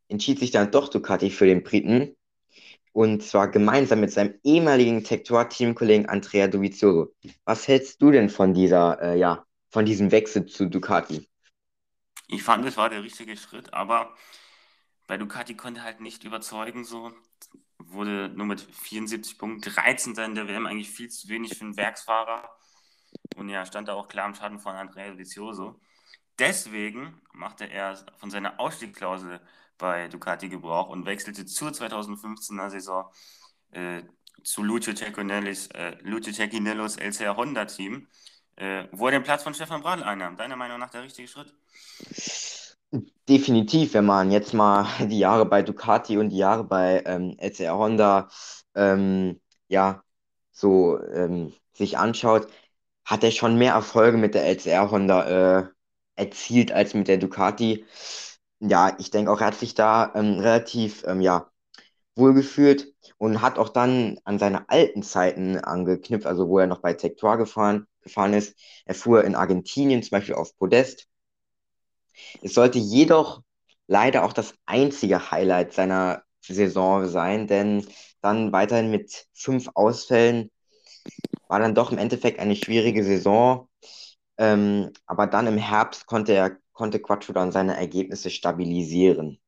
entschied 0.08 0.38
sich 0.38 0.50
dann 0.50 0.70
doch 0.70 0.88
Ducati 0.88 1.30
für 1.30 1.46
den 1.46 1.62
Briten. 1.62 2.14
Und 2.92 3.22
zwar 3.22 3.48
gemeinsam 3.48 4.00
mit 4.00 4.12
seinem 4.12 4.38
ehemaligen 4.44 5.02
Tektor-Teamkollegen 5.02 6.10
Andrea 6.10 6.46
Dovizioso. 6.46 7.14
Was 7.46 7.66
hältst 7.66 8.02
du 8.02 8.10
denn 8.10 8.28
von 8.28 8.52
dieser, 8.52 9.00
äh, 9.00 9.18
ja, 9.18 9.46
von 9.70 9.86
diesem 9.86 10.10
Wechsel 10.10 10.44
zu 10.44 10.66
Ducati? 10.66 11.26
Ich 12.26 12.42
fand, 12.42 12.66
es 12.66 12.76
war 12.76 12.90
der 12.90 13.02
richtige 13.02 13.34
Schritt, 13.34 13.72
aber 13.72 14.14
bei 15.06 15.16
Ducati 15.16 15.56
konnte 15.56 15.82
halt 15.82 16.02
nicht 16.02 16.22
überzeugen, 16.24 16.84
so 16.84 17.10
wurde 17.78 18.28
nur 18.28 18.44
mit 18.44 18.60
74 18.60 19.38
Punkten 19.38 19.70
13. 19.70 20.12
in 20.18 20.34
der 20.34 20.48
WM 20.48 20.66
eigentlich 20.66 20.90
viel 20.90 21.08
zu 21.08 21.30
wenig 21.30 21.56
für 21.56 21.64
einen 21.64 21.78
Werksfahrer. 21.78 22.50
Und 23.36 23.48
ja, 23.48 23.64
stand 23.64 23.88
da 23.88 23.94
auch 23.94 24.08
klar 24.08 24.28
im 24.28 24.34
Schatten 24.34 24.58
von 24.58 24.74
Andrea 24.74 25.16
Vizioso. 25.16 25.80
Deswegen 26.38 27.20
machte 27.32 27.64
er 27.64 27.96
von 28.18 28.30
seiner 28.30 28.60
Ausstiegsklausel 28.60 29.40
bei 29.76 30.08
Ducati 30.08 30.48
Gebrauch 30.48 30.88
und 30.88 31.06
wechselte 31.06 31.46
zur 31.46 31.70
2015er 31.70 32.70
Saison 32.70 33.10
äh, 33.72 34.02
zu 34.42 34.62
Lucio 34.62 34.94
Cecchinellis, 34.94 35.68
äh, 35.68 35.96
Lucio 36.02 36.32
Cecchinellos 36.32 36.96
LCR 36.96 37.36
Honda 37.36 37.64
Team, 37.64 38.08
äh, 38.56 38.84
wo 38.92 39.06
er 39.06 39.12
den 39.12 39.22
Platz 39.22 39.42
von 39.42 39.54
Stefan 39.54 39.82
Bradl 39.82 40.02
einnahm. 40.02 40.36
Deiner 40.36 40.56
Meinung 40.56 40.78
nach 40.78 40.90
der 40.90 41.02
richtige 41.02 41.28
Schritt? 41.28 41.54
Definitiv, 43.28 43.94
wenn 43.94 44.06
man 44.06 44.30
jetzt 44.30 44.54
mal 44.54 44.86
die 45.06 45.18
Jahre 45.18 45.44
bei 45.44 45.62
Ducati 45.62 46.18
und 46.18 46.30
die 46.30 46.38
Jahre 46.38 46.64
bei 46.64 47.02
ähm, 47.04 47.36
LCR 47.38 47.76
Honda 47.76 48.28
ähm, 48.74 49.40
ja 49.68 50.02
so 50.50 51.00
ähm, 51.12 51.52
sich 51.72 51.98
anschaut, 51.98 52.48
hat 53.04 53.24
er 53.24 53.30
schon 53.30 53.58
mehr 53.58 53.74
Erfolge 53.74 54.16
mit 54.18 54.34
der 54.34 54.46
LCR 54.46 54.90
Honda 54.90 55.60
äh, 55.60 55.68
erzielt 56.18 56.72
als 56.72 56.94
mit 56.94 57.08
der 57.08 57.18
Ducati. 57.18 57.84
Ja, 58.60 58.96
ich 58.98 59.10
denke 59.10 59.30
auch, 59.30 59.40
er 59.40 59.48
hat 59.48 59.54
sich 59.56 59.74
da 59.74 60.12
ähm, 60.14 60.40
relativ 60.40 61.04
ähm, 61.06 61.20
ja, 61.20 61.50
wohlgefühlt 62.16 62.94
und 63.18 63.42
hat 63.42 63.58
auch 63.58 63.70
dann 63.70 64.18
an 64.24 64.38
seine 64.38 64.68
alten 64.70 65.02
Zeiten 65.02 65.58
angeknüpft, 65.58 66.26
also 66.26 66.48
wo 66.48 66.58
er 66.58 66.66
noch 66.66 66.80
bei 66.80 66.94
Tector 66.94 67.38
gefahren, 67.38 67.86
gefahren 68.02 68.34
ist. 68.34 68.56
Er 68.86 68.94
fuhr 68.94 69.24
in 69.24 69.36
Argentinien 69.36 70.02
zum 70.02 70.10
Beispiel 70.10 70.34
auf 70.34 70.56
Podest 70.58 71.08
es 72.42 72.54
sollte 72.54 72.78
jedoch 72.78 73.42
leider 73.86 74.24
auch 74.24 74.32
das 74.32 74.54
einzige 74.66 75.30
Highlight 75.30 75.72
seiner 75.72 76.22
Saison 76.40 77.06
sein, 77.08 77.46
denn 77.46 77.86
dann 78.20 78.52
weiterhin 78.52 78.90
mit 78.90 79.26
fünf 79.32 79.68
Ausfällen 79.74 80.50
war 81.48 81.60
dann 81.60 81.74
doch 81.74 81.92
im 81.92 81.98
Endeffekt 81.98 82.40
eine 82.40 82.56
schwierige 82.56 83.04
Saison. 83.04 83.68
Ähm, 84.38 84.92
aber 85.06 85.26
dann 85.26 85.46
im 85.46 85.58
Herbst 85.58 86.06
konnte 86.06 86.32
er 86.32 86.56
konnte 86.72 87.00
Quattro 87.00 87.32
dann 87.32 87.50
seine 87.50 87.76
Ergebnisse 87.76 88.30
stabilisieren. 88.30 89.40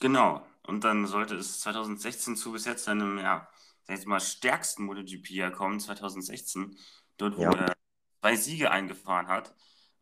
Genau. 0.00 0.44
Und 0.64 0.82
dann 0.82 1.06
sollte 1.06 1.36
es 1.36 1.60
2016 1.60 2.36
zu 2.36 2.52
bis 2.52 2.64
jetzt 2.64 2.84
seinem 2.84 3.18
ja, 3.18 3.48
sag 3.86 4.04
mal, 4.06 4.20
stärksten 4.20 4.84
MotoGP 4.84 5.52
kommen, 5.54 5.78
2016, 5.78 6.76
dort 7.16 7.36
wo 7.36 7.42
ja. 7.42 7.52
er 7.52 7.72
zwei 8.20 8.34
Siege 8.34 8.70
eingefahren 8.72 9.28
hat. 9.28 9.54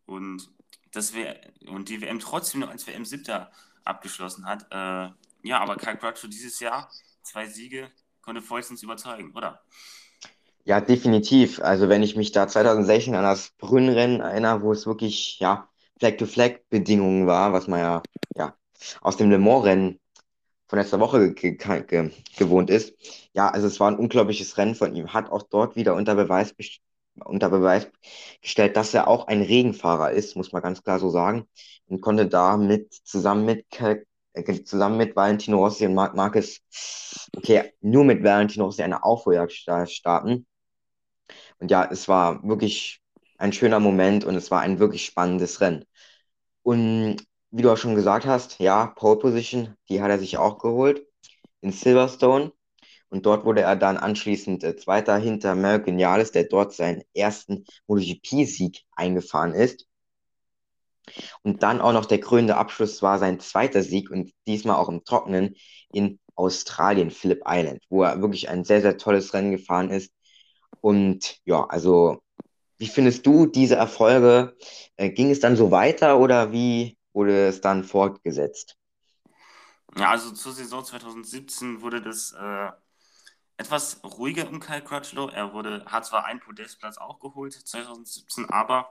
Und 0.06 0.50
dass 0.92 1.12
wir 1.14 1.38
und 1.68 1.88
die 1.88 2.00
WM 2.00 2.18
trotzdem 2.18 2.60
noch 2.60 2.70
als 2.70 2.86
WM 2.86 3.04
siebter 3.04 3.52
abgeschlossen 3.84 4.46
hat. 4.46 4.66
Äh, 4.70 5.12
ja, 5.42 5.60
aber 5.60 5.76
Kyle 5.76 5.96
Crutchlow 5.96 6.30
dieses 6.30 6.58
Jahr 6.60 6.90
zwei 7.22 7.46
Siege 7.46 7.90
konnte 8.22 8.42
vollstens 8.42 8.82
überzeugen, 8.82 9.32
oder? 9.34 9.62
Ja, 10.70 10.80
definitiv. 10.80 11.60
Also 11.60 11.88
wenn 11.88 12.04
ich 12.04 12.14
mich 12.14 12.30
da 12.30 12.46
2016 12.46 13.16
an 13.16 13.24
das 13.24 13.50
Brünnrennen 13.58 14.20
erinnere, 14.20 14.62
wo 14.62 14.70
es 14.70 14.86
wirklich 14.86 15.40
ja 15.40 15.68
Flag-to-Flag-Bedingungen 15.98 17.26
war, 17.26 17.52
was 17.52 17.66
man 17.66 17.80
ja, 17.80 18.02
ja 18.36 18.54
aus 19.00 19.16
dem 19.16 19.30
Le 19.30 19.38
Mans-Rennen 19.38 19.98
von 20.68 20.78
letzter 20.78 21.00
Woche 21.00 21.34
ge 21.34 21.56
ge 21.56 22.10
gewohnt 22.38 22.70
ist. 22.70 22.94
Ja, 23.32 23.48
also 23.48 23.66
es 23.66 23.80
war 23.80 23.90
ein 23.90 23.98
unglaubliches 23.98 24.58
Rennen 24.58 24.76
von 24.76 24.94
ihm. 24.94 25.12
Hat 25.12 25.32
auch 25.32 25.42
dort 25.42 25.74
wieder 25.74 25.96
unter 25.96 26.14
Beweis 26.14 26.54
unter 27.24 27.50
Beweis 27.50 27.90
gestellt, 28.40 28.76
dass 28.76 28.94
er 28.94 29.08
auch 29.08 29.26
ein 29.26 29.42
Regenfahrer 29.42 30.12
ist, 30.12 30.36
muss 30.36 30.52
man 30.52 30.62
ganz 30.62 30.84
klar 30.84 31.00
so 31.00 31.10
sagen, 31.10 31.48
und 31.88 32.00
konnte 32.00 32.28
damit 32.28 32.94
zusammen 33.04 33.44
mit 33.44 33.66
äh, 34.34 34.64
zusammen 34.64 34.98
mit 34.98 35.16
Valentino 35.16 35.58
Rossi 35.58 35.86
und 35.86 35.94
Marc 35.94 36.14
Marquez, 36.14 36.60
okay, 37.36 37.72
nur 37.80 38.04
mit 38.04 38.22
Valentino 38.22 38.66
Rossi 38.66 38.82
eine 38.84 39.02
Aufholjagd 39.02 39.52
starten. 39.90 40.46
Und 41.60 41.70
ja, 41.70 41.88
es 41.90 42.08
war 42.08 42.42
wirklich 42.42 43.00
ein 43.38 43.52
schöner 43.52 43.80
Moment 43.80 44.24
und 44.24 44.34
es 44.34 44.50
war 44.50 44.60
ein 44.60 44.78
wirklich 44.78 45.04
spannendes 45.06 45.60
Rennen. 45.60 45.84
Und 46.62 47.18
wie 47.50 47.62
du 47.62 47.72
auch 47.72 47.76
schon 47.76 47.94
gesagt 47.94 48.26
hast, 48.26 48.58
ja, 48.60 48.86
Pole 48.88 49.18
Position, 49.18 49.76
die 49.88 50.02
hat 50.02 50.10
er 50.10 50.18
sich 50.18 50.38
auch 50.38 50.58
geholt 50.58 51.06
in 51.60 51.72
Silverstone. 51.72 52.52
Und 53.10 53.26
dort 53.26 53.44
wurde 53.44 53.62
er 53.62 53.76
dann 53.76 53.96
anschließend 53.96 54.62
äh, 54.64 54.76
Zweiter 54.76 55.18
hinter 55.18 55.54
Mel 55.56 55.82
Geniales, 55.82 56.32
der 56.32 56.44
dort 56.44 56.72
seinen 56.74 57.02
ersten 57.14 57.64
MotoGP-Sieg 57.88 58.84
eingefahren 58.92 59.52
ist. 59.52 59.86
Und 61.42 61.62
dann 61.62 61.80
auch 61.80 61.92
noch 61.92 62.06
der 62.06 62.20
krönende 62.20 62.56
Abschluss 62.56 63.02
war 63.02 63.18
sein 63.18 63.40
zweiter 63.40 63.82
Sieg 63.82 64.10
und 64.10 64.32
diesmal 64.46 64.76
auch 64.76 64.88
im 64.88 65.04
Trockenen 65.04 65.56
in 65.92 66.20
Australien, 66.36 67.10
Phillip 67.10 67.42
Island, 67.46 67.82
wo 67.90 68.02
er 68.04 68.20
wirklich 68.22 68.48
ein 68.48 68.64
sehr, 68.64 68.80
sehr 68.80 68.96
tolles 68.96 69.34
Rennen 69.34 69.50
gefahren 69.50 69.90
ist. 69.90 70.12
Und 70.80 71.40
ja, 71.44 71.64
also, 71.64 72.22
wie 72.78 72.88
findest 72.88 73.26
du 73.26 73.46
diese 73.46 73.76
Erfolge? 73.76 74.56
Äh, 74.96 75.10
ging 75.10 75.30
es 75.30 75.40
dann 75.40 75.56
so 75.56 75.70
weiter 75.70 76.18
oder 76.18 76.52
wie 76.52 76.96
wurde 77.12 77.48
es 77.48 77.60
dann 77.60 77.84
fortgesetzt? 77.84 78.76
Ja, 79.96 80.10
also 80.10 80.30
zur 80.32 80.52
Saison 80.52 80.84
2017 80.84 81.82
wurde 81.82 82.00
das 82.00 82.32
äh, 82.32 82.70
etwas 83.56 84.02
ruhiger 84.04 84.48
um 84.48 84.60
Kyle 84.60 84.82
Crutchlow. 84.82 85.28
Er 85.28 85.52
wurde, 85.52 85.84
hat 85.86 86.06
zwar 86.06 86.24
einen 86.24 86.40
Podestplatz 86.40 86.96
auch 86.96 87.18
geholt 87.20 87.52
2017, 87.52 88.48
aber 88.48 88.90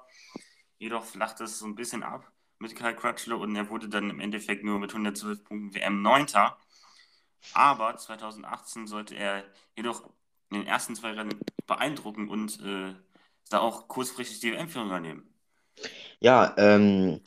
jedoch 0.77 1.05
flachte 1.05 1.45
es 1.45 1.59
so 1.59 1.65
ein 1.65 1.75
bisschen 1.75 2.03
ab 2.03 2.31
mit 2.59 2.75
Kyle 2.75 2.95
Crutchlow 2.95 3.41
und 3.41 3.55
er 3.55 3.69
wurde 3.69 3.89
dann 3.89 4.09
im 4.09 4.19
Endeffekt 4.19 4.63
nur 4.63 4.77
mit 4.79 4.91
112 4.91 5.43
Punkten 5.43 5.73
WM 5.73 6.01
9. 6.01 6.27
Aber 7.53 7.97
2018 7.97 8.85
sollte 8.85 9.15
er 9.15 9.45
jedoch 9.75 10.09
in 10.51 10.57
den 10.59 10.67
ersten 10.67 10.95
zwei 10.95 11.11
Rennen 11.11 11.39
beeindrucken 11.67 12.29
und 12.29 12.59
äh, 12.61 12.93
da 13.49 13.59
auch 13.59 13.87
kurzfristig 13.87 14.39
die 14.39 14.51
WM-Führung 14.53 14.87
übernehmen. 14.87 15.33
Ja, 16.19 16.53
ähm, 16.57 17.21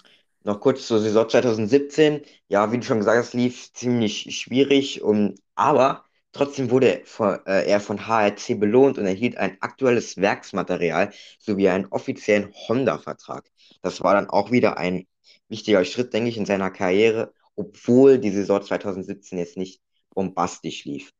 Noch 0.45 0.61
kurz 0.61 0.87
zur 0.89 1.01
Saison 1.01 1.29
2017. 1.29 2.23
Ja, 2.49 2.73
wie 2.73 2.79
du 2.79 2.85
schon 2.85 2.99
gesagt 2.99 3.19
hast, 3.19 3.35
lief 3.35 3.73
ziemlich 3.75 4.37
schwierig, 4.37 5.03
und, 5.03 5.41
aber 5.55 6.05
trotzdem 6.33 6.71
wurde 6.71 7.03
von, 7.07 7.39
äh, 7.47 7.67
er 7.69 7.81
von 7.81 8.07
HRC 8.09 8.57
belohnt 8.57 8.99
und 8.99 9.07
erhielt 9.07 9.39
ein 9.39 9.59
aktuelles 9.63 10.19
Werksmaterial 10.19 11.13
sowie 11.39 11.69
einen 11.71 11.87
offiziellen 11.87 12.53
Honda-Vertrag. 12.69 13.51
Das 13.83 14.03
war 14.03 14.15
dann 14.15 14.29
auch 14.31 14.51
wieder 14.51 14.79
ein 14.79 15.07
wichtiger 15.49 15.85
Schritt, 15.87 16.13
denke 16.15 16.31
ich, 16.31 16.39
in 16.39 16.47
seiner 16.47 16.71
Karriere, 16.73 17.35
obwohl 17.57 18.19
die 18.19 18.33
Saison 18.33 18.63
2017 18.63 19.39
jetzt 19.39 19.57
nicht 19.57 19.81
bombastisch 20.15 20.85
lief. 20.85 21.13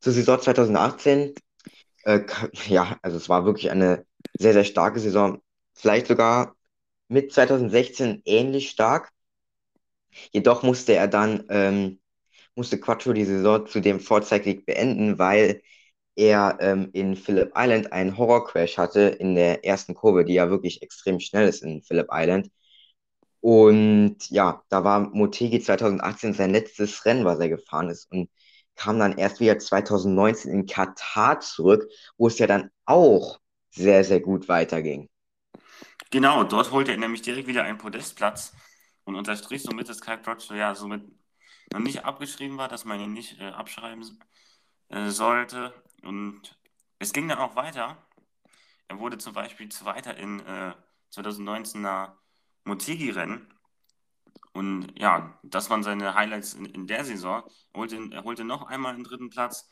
Zur 0.00 0.12
Saison 0.12 0.40
2018, 0.40 1.34
äh, 2.04 2.20
ja, 2.68 2.98
also 3.02 3.16
es 3.16 3.28
war 3.28 3.44
wirklich 3.44 3.70
eine 3.70 4.06
sehr, 4.38 4.52
sehr 4.52 4.64
starke 4.64 5.00
Saison. 5.00 5.42
Vielleicht 5.74 6.06
sogar 6.08 6.56
mit 7.08 7.32
2016 7.32 8.22
ähnlich 8.24 8.70
stark. 8.70 9.10
Jedoch 10.32 10.62
musste 10.62 10.94
er 10.94 11.08
dann, 11.08 11.44
ähm, 11.50 12.00
musste 12.54 12.80
Quattro 12.80 13.12
die 13.12 13.24
Saison 13.24 13.66
zudem 13.66 14.00
vorzeitig 14.00 14.64
beenden, 14.66 15.18
weil 15.18 15.62
er 16.16 16.58
ähm, 16.60 16.90
in 16.92 17.16
Phillip 17.16 17.52
Island 17.56 17.92
einen 17.92 18.16
Horrorcrash 18.18 18.78
hatte 18.78 19.02
in 19.02 19.34
der 19.36 19.64
ersten 19.64 19.94
Kurve, 19.94 20.24
die 20.24 20.34
ja 20.34 20.50
wirklich 20.50 20.82
extrem 20.82 21.20
schnell 21.20 21.48
ist 21.48 21.62
in 21.62 21.82
Phillip 21.82 22.08
Island. 22.12 22.50
Und 23.40 24.28
ja, 24.30 24.62
da 24.68 24.84
war 24.84 25.00
Motegi 25.00 25.60
2018 25.60 26.34
sein 26.34 26.50
letztes 26.50 27.04
Rennen, 27.04 27.24
was 27.24 27.38
er 27.38 27.48
gefahren 27.48 27.88
ist 27.90 28.10
und 28.12 28.30
kam 28.78 28.98
dann 28.98 29.18
erst 29.18 29.40
wieder 29.40 29.58
2019 29.58 30.52
in 30.52 30.66
Katar 30.66 31.40
zurück, 31.40 31.90
wo 32.16 32.28
es 32.28 32.38
ja 32.38 32.46
dann 32.46 32.70
auch 32.86 33.40
sehr, 33.70 34.04
sehr 34.04 34.20
gut 34.20 34.48
weiterging. 34.48 35.08
Genau, 36.10 36.44
dort 36.44 36.70
holte 36.70 36.92
er 36.92 36.98
nämlich 36.98 37.22
direkt 37.22 37.48
wieder 37.48 37.64
einen 37.64 37.76
Podestplatz 37.76 38.54
und 39.04 39.16
unterstrich 39.16 39.62
somit, 39.62 39.88
dass 39.88 40.00
Kyle 40.00 40.22
Crutchlow 40.22 40.56
ja 40.56 40.74
somit 40.74 41.02
noch 41.72 41.80
nicht 41.80 42.04
abgeschrieben 42.04 42.56
war, 42.56 42.68
dass 42.68 42.84
man 42.84 43.00
ihn 43.00 43.12
nicht 43.12 43.40
äh, 43.40 43.48
abschreiben 43.48 44.04
äh, 44.88 45.08
sollte. 45.08 45.74
Und 46.02 46.58
es 46.98 47.12
ging 47.12 47.28
dann 47.28 47.38
auch 47.38 47.56
weiter. 47.56 47.98
Er 48.86 48.98
wurde 49.00 49.18
zum 49.18 49.34
Beispiel 49.34 49.68
Zweiter 49.68 50.16
in 50.16 50.40
äh, 50.40 50.72
2019er 51.12 52.12
Motegi-Rennen. 52.64 53.52
Und 54.58 54.92
ja, 54.98 55.38
das 55.44 55.70
waren 55.70 55.84
seine 55.84 56.16
Highlights 56.16 56.54
in, 56.54 56.66
in 56.66 56.88
der 56.88 57.04
Saison. 57.04 57.44
Er 57.72 57.78
holte, 57.78 57.96
er 58.10 58.24
holte 58.24 58.42
noch 58.42 58.66
einmal 58.66 58.92
den 58.96 59.04
dritten 59.04 59.30
Platz 59.30 59.70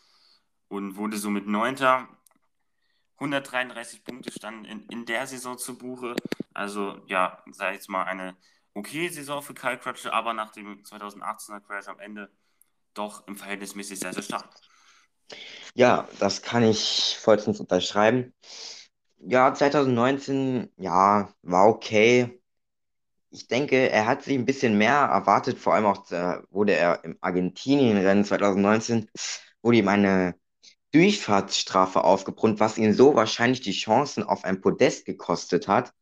und 0.69 0.95
wurde 0.95 1.17
somit 1.17 1.49
Neunter. 1.49 2.09
133 3.17 4.05
Punkte 4.05 4.31
standen 4.31 4.65
in, 4.65 4.87
in 4.87 5.05
der 5.05 5.27
Saison 5.27 5.59
zu 5.59 5.77
Buche. 5.77 6.15
Also 6.55 7.03
ja, 7.09 7.43
sag 7.51 7.71
ich 7.71 7.79
jetzt 7.79 7.89
mal 7.89 8.05
eine 8.05 8.37
okay 8.75 9.09
Saison 9.09 9.43
für 9.43 9.55
Kyle 9.55 9.77
Crutchlow, 9.77 10.13
aber 10.13 10.35
nach 10.35 10.53
dem 10.53 10.85
2018er 10.85 11.59
Crash 11.63 11.89
am 11.89 11.99
Ende 11.99 12.31
doch 12.95 13.27
im 13.27 13.37
Verhältnismäßig 13.37 13.99
sehr, 13.99 14.13
sehr 14.13 14.23
stark. 14.23 14.49
Ja, 15.75 16.07
das 16.21 16.43
kann 16.43 16.63
ich 16.63 17.19
vollstens 17.21 17.59
unterschreiben. 17.59 18.33
Ja, 19.19 19.53
2019, 19.53 20.71
ja, 20.77 21.29
war 21.43 21.67
okay. 21.67 22.41
Ich 23.37 23.49
denke, 23.49 23.91
er 23.91 24.07
hat 24.07 24.23
sich 24.23 24.35
ein 24.35 24.47
bisschen 24.47 24.79
mehr 24.79 24.95
erwartet, 24.95 25.59
vor 25.59 25.75
allem 25.75 25.85
auch 25.85 26.11
äh, 26.11 26.39
wurde 26.51 26.73
er 26.75 27.05
im 27.05 27.19
Argentinien-Rennen 27.21 28.25
2019, 28.25 29.11
wurde 29.63 29.77
ihm 29.79 29.89
eine 29.89 30.37
Durchfahrtsstrafe 30.93 32.03
aufgebrummt, 32.03 32.61
was 32.61 32.79
ihn 32.79 32.95
so 32.95 33.15
wahrscheinlich 33.15 33.61
die 33.61 33.73
Chancen 33.73 34.23
auf 34.23 34.45
ein 34.45 34.63
Podest 34.63 35.05
gekostet 35.05 35.69
hat. 35.69 35.93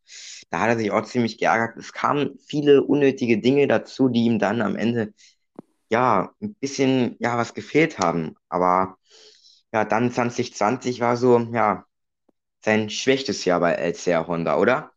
Da 0.50 0.60
hat 0.60 0.68
er 0.68 0.78
sich 0.78 0.92
auch 0.92 1.04
ziemlich 1.04 1.38
geärgert. 1.38 1.76
Es 1.76 1.92
kamen 1.92 2.38
viele 2.46 2.84
unnötige 2.84 3.38
Dinge 3.40 3.66
dazu, 3.66 4.08
die 4.08 4.26
ihm 4.26 4.38
dann 4.38 4.62
am 4.62 4.76
Ende 4.76 5.12
ja 5.90 6.32
ein 6.40 6.54
bisschen 6.54 7.16
ja 7.18 7.36
was 7.36 7.54
gefehlt 7.54 7.98
haben. 7.98 8.36
Aber 8.48 8.98
ja, 9.72 9.84
dann 9.84 10.12
2020 10.12 11.00
war 11.00 11.16
so 11.16 11.40
ja 11.52 11.84
sein 12.64 12.90
schwächstes 12.90 13.44
Jahr 13.44 13.60
bei 13.60 13.72
LCR 13.74 14.28
Honda, 14.28 14.58
oder? 14.58 14.93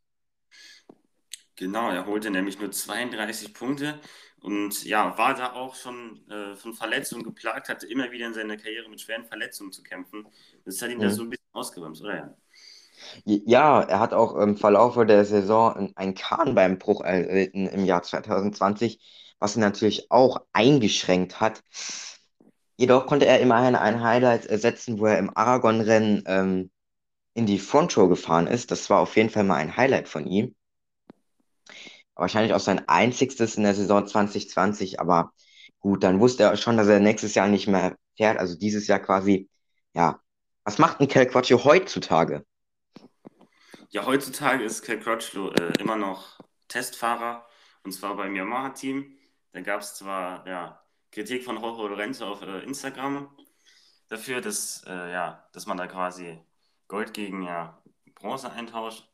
Genau, 1.57 1.89
er 1.91 2.05
holte 2.05 2.29
nämlich 2.29 2.59
nur 2.59 2.71
32 2.71 3.53
Punkte 3.53 3.99
und 4.41 4.83
ja, 4.85 5.17
war 5.17 5.33
da 5.33 5.53
auch 5.53 5.75
schon 5.75 6.29
äh, 6.29 6.55
von 6.55 6.73
Verletzungen 6.73 7.23
geplagt, 7.23 7.67
hatte 7.69 7.87
immer 7.87 8.11
wieder 8.11 8.27
in 8.27 8.33
seiner 8.35 8.57
Karriere 8.57 8.87
mit 8.89 9.01
schweren 9.01 9.25
Verletzungen 9.25 9.71
zu 9.73 9.81
kämpfen. 9.83 10.27
Das 10.65 10.81
hat 10.81 10.91
ihn 10.91 10.99
da 10.99 11.09
so 11.09 11.21
Mhm. 11.21 11.23
ein 11.23 11.29
bisschen 11.31 11.45
ausgebremst, 11.53 12.01
oder 12.03 12.15
ja? 12.15 12.37
Ja, 13.25 13.81
er 13.81 13.99
hat 13.99 14.13
auch 14.13 14.35
im 14.35 14.57
Verlauf 14.57 14.95
der 15.05 15.25
Saison 15.25 15.93
einen 15.95 16.15
Kahnbeinbruch 16.15 17.01
erlitten 17.01 17.67
im 17.67 17.85
Jahr 17.85 18.01
2020, 18.03 18.99
was 19.39 19.55
ihn 19.55 19.61
natürlich 19.61 20.09
auch 20.11 20.41
eingeschränkt 20.53 21.39
hat. 21.39 21.61
Jedoch 22.77 23.05
konnte 23.07 23.25
er 23.27 23.39
immerhin 23.39 23.75
ein 23.75 24.01
Highlight 24.03 24.45
ersetzen, 24.47 24.99
wo 24.99 25.05
er 25.05 25.19
im 25.19 25.35
Aragon-Rennen 25.35 26.23
ähm, 26.27 26.71
in 27.35 27.47
die 27.47 27.59
Frontrow 27.59 28.09
gefahren 28.09 28.47
ist. 28.47 28.71
Das 28.71 28.89
war 28.91 29.01
auf 29.01 29.17
jeden 29.17 29.31
Fall 29.31 29.45
mal 29.45 29.57
ein 29.57 29.77
Highlight 29.77 30.09
von 30.09 30.27
ihm. 30.27 30.55
Wahrscheinlich 32.17 32.53
auch 32.53 32.59
sein 32.59 32.87
einzigstes 32.87 33.55
in 33.55 33.63
der 33.63 33.75
Saison 33.75 34.07
2020, 34.07 34.99
aber 34.99 35.31
gut, 35.79 36.03
dann 36.03 36.19
wusste 36.19 36.43
er 36.43 36.57
schon, 36.57 36.77
dass 36.77 36.87
er 36.87 36.99
nächstes 36.99 37.35
Jahr 37.35 37.47
nicht 37.47 37.67
mehr 37.67 37.95
fährt, 38.15 38.39
also 38.39 38.57
dieses 38.57 38.87
Jahr 38.87 38.99
quasi, 38.99 39.49
ja. 39.93 40.19
Was 40.63 40.79
macht 40.79 40.99
ein 40.99 41.07
Cal 41.07 41.25
Quattrocchio 41.27 41.63
heutzutage? 41.63 42.45
Ja, 43.89 44.05
heutzutage 44.05 44.63
ist 44.65 44.81
Cal 44.83 44.99
Crutchlow 44.99 45.51
äh, 45.51 45.73
immer 45.79 45.95
noch 45.95 46.39
Testfahrer 46.67 47.45
und 47.83 47.93
zwar 47.93 48.17
beim 48.17 48.35
Yamaha-Team. 48.35 49.17
Da 49.53 49.61
gab 49.61 49.79
es 49.79 49.95
zwar 49.95 50.45
ja, 50.45 50.83
Kritik 51.11 51.45
von 51.45 51.61
Jorge 51.61 51.87
Lorenzo 51.87 52.25
auf 52.25 52.41
äh, 52.41 52.59
Instagram 52.63 53.29
dafür, 54.09 54.41
dass, 54.41 54.83
äh, 54.85 55.11
ja, 55.11 55.47
dass 55.53 55.67
man 55.67 55.77
da 55.77 55.87
quasi 55.87 56.37
Gold 56.87 57.13
gegen 57.13 57.43
ja, 57.43 57.81
Bronze 58.15 58.51
eintauscht. 58.51 59.07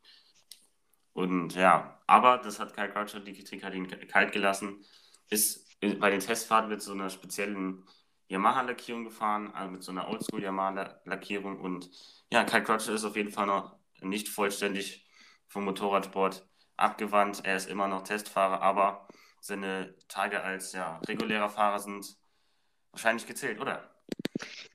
Und 1.14 1.56
ja, 1.56 2.00
aber 2.08 2.40
das 2.40 2.60
hat 2.60 2.76
Kyle 2.76 2.90
Crutchlow, 2.90 3.22
die 3.22 3.34
Kritik 3.34 3.64
hat 3.64 3.74
ihn 3.74 3.88
kalt 4.08 4.32
gelassen. 4.32 4.84
Ist 5.30 5.68
äh, 5.82 5.94
bei 5.96 6.10
den 6.10 6.20
Testfahrten 6.20 6.70
mit 6.70 6.82
so 6.82 6.92
einer 6.92 7.10
speziellen 7.10 7.86
Yamaha-Lackierung 8.28 9.04
gefahren, 9.04 9.52
also 9.54 9.72
mit 9.72 9.84
so 9.84 9.92
einer 9.92 10.08
Oldschool-Yamaha-Lackierung. 10.10 11.60
Und 11.60 11.90
ja, 12.32 12.44
Kyle 12.44 12.64
Crutchlow 12.64 12.96
ist 12.96 13.06
auf 13.06 13.16
jeden 13.16 13.32
Fall 13.32 13.46
noch 13.46 13.78
nicht 14.02 14.28
vollständig 14.30 15.08
vom 15.48 15.66
Motorradsport 15.66 16.48
abgewandt. 16.78 17.42
Er 17.46 17.58
ist 17.58 17.70
immer 17.70 17.88
noch 17.88 18.04
Testfahrer, 18.04 18.62
aber 18.62 19.08
seine 19.40 19.96
Tage 20.08 20.42
als 20.42 20.74
ja, 20.74 21.00
regulärer 21.08 21.50
Fahrer 21.50 21.80
sind 21.80 22.18
wahrscheinlich 22.92 23.28
gezählt, 23.28 23.60
oder? 23.60 23.90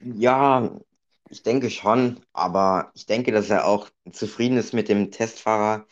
Ja, 0.01 0.71
ich 1.31 1.43
denke 1.43 1.71
schon, 1.71 2.21
aber 2.33 2.91
ich 2.95 3.07
denke, 3.07 3.33
dass 3.33 3.51
er 3.51 3.67
auch 3.67 3.89
zufrieden 4.13 4.57
ist 4.57 4.73
mit 4.73 4.89
dem 4.89 5.11
Testfahrer 5.11 5.87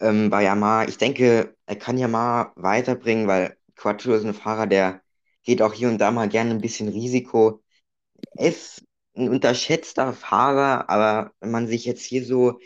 ähm, 0.00 0.30
bei 0.30 0.42
Yamaha. 0.44 0.84
Ich 0.88 0.98
denke, 0.98 1.56
er 1.66 1.76
kann 1.76 1.98
Yamaha 1.98 2.52
weiterbringen, 2.56 3.26
weil 3.28 3.56
Quattro 3.76 4.14
ist 4.14 4.24
ein 4.24 4.34
Fahrer, 4.34 4.66
der 4.66 5.02
geht 5.42 5.62
auch 5.62 5.72
hier 5.72 5.88
und 5.88 5.98
da 5.98 6.10
mal 6.10 6.28
gerne 6.28 6.50
ein 6.50 6.60
bisschen 6.60 6.88
Risiko. 6.88 7.62
Er 8.36 8.48
ist 8.48 8.84
ein 9.16 9.28
unterschätzter 9.28 10.12
Fahrer, 10.12 10.88
aber 10.90 11.32
wenn 11.40 11.50
man 11.50 11.66
sich 11.68 11.84
jetzt 11.84 12.04
hier 12.04 12.24
so, 12.24 12.60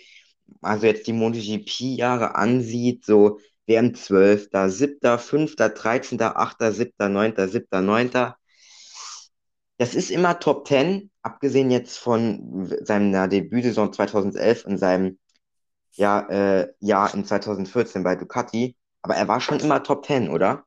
also 0.62 0.86
jetzt 0.86 1.06
die 1.06 1.12
MotoGP-Jahre 1.12 2.34
ansieht, 2.36 3.04
so 3.04 3.40
WM 3.66 3.94
12., 3.94 4.48
7., 4.66 5.18
5., 5.18 5.56
13., 5.56 6.20
8., 6.20 6.56
7., 6.72 7.12
9., 7.12 7.48
7., 7.48 7.84
9., 7.84 8.34
das 9.78 9.94
ist 9.94 10.10
immer 10.10 10.38
Top 10.38 10.68
10, 10.68 11.10
abgesehen 11.22 11.70
jetzt 11.70 11.98
von 11.98 12.66
seiner 12.82 13.28
Debütsaison 13.28 13.92
2011 13.92 14.64
und 14.66 14.78
seinem 14.78 15.18
ja, 15.94 16.28
äh, 16.28 16.72
Jahr 16.80 17.14
in 17.14 17.24
2014 17.24 18.02
bei 18.02 18.16
Ducati. 18.16 18.76
Aber 19.02 19.14
er 19.14 19.28
war 19.28 19.40
schon 19.40 19.60
immer 19.60 19.82
Top 19.82 20.06
10, 20.06 20.30
oder? 20.30 20.64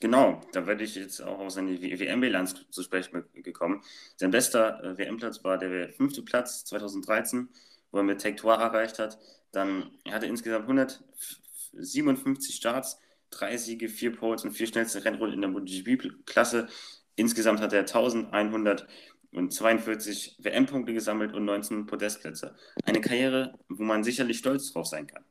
Genau, 0.00 0.40
da 0.52 0.66
werde 0.66 0.84
ich 0.84 0.94
jetzt 0.94 1.22
auch 1.22 1.38
auf 1.38 1.50
seine 1.50 1.80
WM-Bilanz 1.80 2.54
zu 2.70 2.82
sprechen 2.82 3.24
gekommen. 3.34 3.82
Sein 4.16 4.30
bester 4.30 4.84
äh, 4.84 4.98
WM-Platz 4.98 5.42
war 5.42 5.56
der 5.56 5.90
fünfte 5.92 6.22
Platz 6.22 6.64
2013, 6.64 7.48
wo 7.90 7.98
er 7.98 8.04
mit 8.04 8.20
Tech 8.20 8.44
erreicht 8.44 8.98
hat. 8.98 9.18
Dann 9.52 9.90
er 10.04 10.14
hatte 10.14 10.26
insgesamt 10.26 10.64
157 10.64 12.54
Starts, 12.54 12.98
drei 13.30 13.56
Siege, 13.56 13.88
vier 13.88 14.14
Poles 14.14 14.44
und 14.44 14.52
vier 14.52 14.66
schnellste 14.66 15.02
Rennrunden 15.04 15.36
in 15.36 15.40
der 15.40 15.50
MotoGP-Klasse. 15.50 16.68
Insgesamt 17.14 17.60
hat 17.60 17.72
er 17.72 17.80
1142 17.80 20.36
WM-Punkte 20.40 20.92
gesammelt 20.92 21.32
und 21.32 21.46
19 21.46 21.86
Podestplätze. 21.86 22.54
Eine 22.84 23.00
Karriere, 23.00 23.58
wo 23.78 23.84
man 23.84 24.04
sicherlich 24.04 24.38
stolz 24.38 24.72
drauf 24.72 24.86
sein 24.86 25.06
kann. 25.06 25.24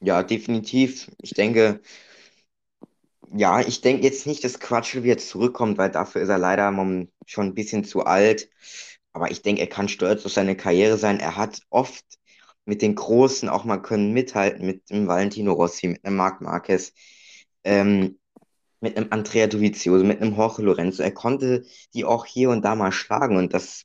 Ja, 0.00 0.22
definitiv. 0.22 1.10
Ich 1.22 1.32
denke, 1.32 1.80
ja, 3.34 3.60
ich 3.60 3.80
denke 3.80 4.04
jetzt 4.04 4.26
nicht, 4.26 4.44
dass 4.44 4.60
Quatschel 4.60 5.04
wieder 5.04 5.18
zurückkommt, 5.18 5.78
weil 5.78 5.90
dafür 5.90 6.22
ist 6.22 6.28
er 6.28 6.38
leider 6.38 6.70
schon 7.26 7.46
ein 7.46 7.54
bisschen 7.54 7.84
zu 7.84 8.04
alt. 8.04 8.50
Aber 9.12 9.30
ich 9.30 9.42
denke, 9.42 9.60
er 9.60 9.68
kann 9.68 9.88
stolz 9.88 10.24
auf 10.26 10.32
seine 10.32 10.56
Karriere 10.56 10.98
sein. 10.98 11.20
Er 11.20 11.36
hat 11.36 11.60
oft 11.70 12.04
mit 12.64 12.82
den 12.82 12.94
Großen 12.94 13.48
auch 13.48 13.64
mal 13.64 13.78
können 13.78 14.12
mithalten, 14.12 14.66
mit 14.66 14.90
dem 14.90 15.08
Valentino 15.08 15.52
Rossi, 15.52 15.88
mit 15.88 16.04
einem 16.04 16.16
Marc 16.16 16.40
Marquez, 16.40 16.92
ähm, 17.64 18.18
mit 18.80 18.96
einem 18.96 19.08
Andrea 19.10 19.46
Dovizioso, 19.46 20.04
mit 20.04 20.20
einem 20.20 20.34
Jorge 20.36 20.62
Lorenzo. 20.62 21.02
Er 21.02 21.12
konnte 21.12 21.64
die 21.94 22.04
auch 22.04 22.26
hier 22.26 22.50
und 22.50 22.64
da 22.64 22.74
mal 22.74 22.92
schlagen 22.92 23.36
und 23.36 23.54
das, 23.54 23.84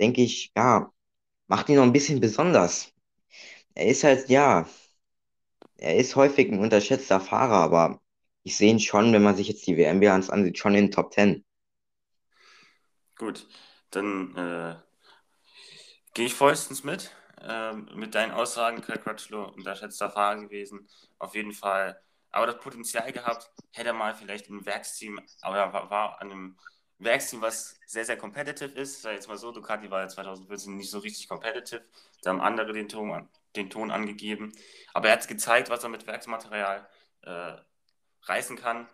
denke 0.00 0.22
ich, 0.22 0.52
ja, 0.56 0.90
macht 1.48 1.68
ihn 1.68 1.76
noch 1.76 1.84
ein 1.84 1.92
bisschen 1.92 2.20
besonders. 2.20 2.92
Er 3.74 3.86
ist 3.88 4.04
halt, 4.04 4.28
ja, 4.28 4.64
er 5.78 5.96
ist 5.96 6.14
häufig 6.14 6.48
ein 6.52 6.60
unterschätzter 6.60 7.18
Fahrer, 7.18 7.56
aber 7.56 8.00
ich 8.44 8.56
sehe 8.56 8.70
ihn 8.70 8.78
schon, 8.78 9.12
wenn 9.12 9.24
man 9.24 9.34
sich 9.34 9.48
jetzt 9.48 9.66
die 9.66 9.76
WM-Bilanz 9.76 10.30
ansieht, 10.30 10.58
schon 10.58 10.76
in 10.76 10.84
den 10.86 10.90
Top 10.92 11.12
10. 11.12 11.44
Gut, 13.16 13.46
dann 13.90 14.34
äh, 14.36 14.76
gehe 16.14 16.26
ich 16.26 16.34
vollstens 16.34 16.84
mit. 16.84 17.10
Ähm, 17.42 17.88
mit 17.94 18.14
deinen 18.14 18.32
Aussagen, 18.32 18.82
Kai 18.82 18.98
Crutchlow, 18.98 19.44
unterschätzter 19.56 20.10
Fahrer 20.10 20.36
gewesen. 20.42 20.86
Auf 21.18 21.34
jeden 21.34 21.52
Fall. 21.52 22.00
Aber 22.30 22.46
das 22.46 22.58
Potenzial 22.58 23.10
gehabt, 23.12 23.50
hätte 23.72 23.88
er 23.88 23.94
mal 23.94 24.14
vielleicht 24.14 24.48
im 24.48 24.64
Werksteam, 24.66 25.20
aber 25.40 25.72
war, 25.72 25.90
war 25.90 26.20
an 26.20 26.30
einem 26.30 26.58
Werksteam, 26.98 27.40
was 27.40 27.80
sehr, 27.86 28.04
sehr 28.04 28.18
competitive 28.18 28.72
ist. 28.78 29.02
Sag 29.02 29.14
jetzt 29.14 29.26
mal 29.28 29.38
so, 29.38 29.52
Ducati 29.52 29.90
war 29.90 30.02
ja 30.02 30.08
2014 30.08 30.76
nicht 30.76 30.90
so 30.90 30.98
richtig 30.98 31.28
competitive. 31.28 31.82
Da 32.22 32.30
haben 32.30 32.40
andere 32.42 32.72
den 32.74 32.88
Ton, 32.88 33.28
den 33.56 33.70
Ton 33.70 33.90
angegeben. 33.90 34.52
Aber 34.94 35.08
er 35.08 35.14
hat 35.14 35.28
gezeigt, 35.28 35.70
was 35.70 35.82
er 35.82 35.88
mit 35.88 36.06
Werksmaterial 36.06 36.88
äh, 37.22 37.56
reißen 38.22 38.56
kann. 38.56 38.88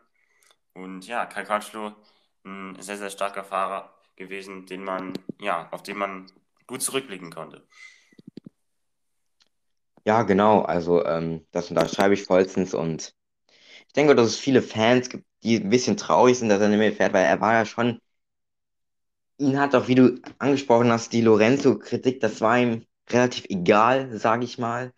Und 0.74 1.06
ja, 1.06 1.26
Kai 1.26 1.44
Crutchlow, 1.44 1.94
ein 2.44 2.80
sehr, 2.80 2.96
sehr 2.98 3.10
starker 3.10 3.44
Fahrer 3.44 3.94
gewesen, 4.16 4.66
den 4.66 4.84
man, 4.84 5.14
ja, 5.40 5.68
auf 5.72 5.82
den 5.82 5.98
man 5.98 6.30
gut 6.66 6.82
zurückblicken 6.82 7.30
konnte. 7.30 7.66
Ja, 10.04 10.22
genau. 10.22 10.62
Also 10.62 11.04
ähm, 11.04 11.46
das 11.50 11.70
unterschreibe 11.70 12.14
ich 12.14 12.24
vollstens 12.24 12.74
und 12.74 13.14
ich 13.88 13.92
denke, 13.92 14.14
dass 14.14 14.28
es 14.28 14.38
viele 14.38 14.62
Fans 14.62 15.08
gibt, 15.08 15.24
die 15.42 15.56
ein 15.56 15.70
bisschen 15.70 15.96
traurig 15.96 16.38
sind, 16.38 16.48
dass 16.48 16.60
er 16.60 16.68
nicht 16.68 16.78
mehr 16.78 16.92
fährt, 16.92 17.12
weil 17.12 17.24
er 17.24 17.40
war 17.40 17.54
ja 17.54 17.64
schon, 17.64 18.00
ihn 19.38 19.58
hat 19.58 19.74
auch, 19.74 19.88
wie 19.88 19.94
du 19.94 20.20
angesprochen 20.38 20.92
hast, 20.92 21.12
die 21.12 21.22
Lorenzo-Kritik, 21.22 22.20
das 22.20 22.40
war 22.40 22.58
ihm 22.58 22.86
relativ 23.10 23.46
egal, 23.48 24.18
sage 24.18 24.44
ich 24.44 24.58
mal. 24.58 24.92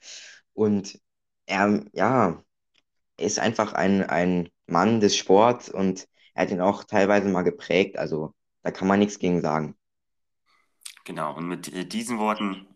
Und 0.53 0.99
er, 1.47 1.85
ja, 1.92 2.42
ist 3.16 3.38
einfach 3.38 3.73
ein, 3.73 4.03
ein 4.05 4.49
Mann 4.66 5.01
des 5.01 5.16
Sports 5.16 5.68
und 5.68 6.07
er 6.35 6.42
hat 6.42 6.51
ihn 6.51 6.61
auch 6.61 6.85
teilweise 6.85 7.29
mal 7.29 7.42
geprägt. 7.42 7.99
Also 7.99 8.35
da 8.62 8.71
kann 8.71 8.88
man 8.88 8.99
nichts 8.99 9.18
gegen 9.18 9.40
sagen. 9.40 9.77
Genau, 11.05 11.35
und 11.37 11.49
mit 11.49 11.73
äh, 11.73 11.85
diesen 11.85 12.18
Worten 12.18 12.66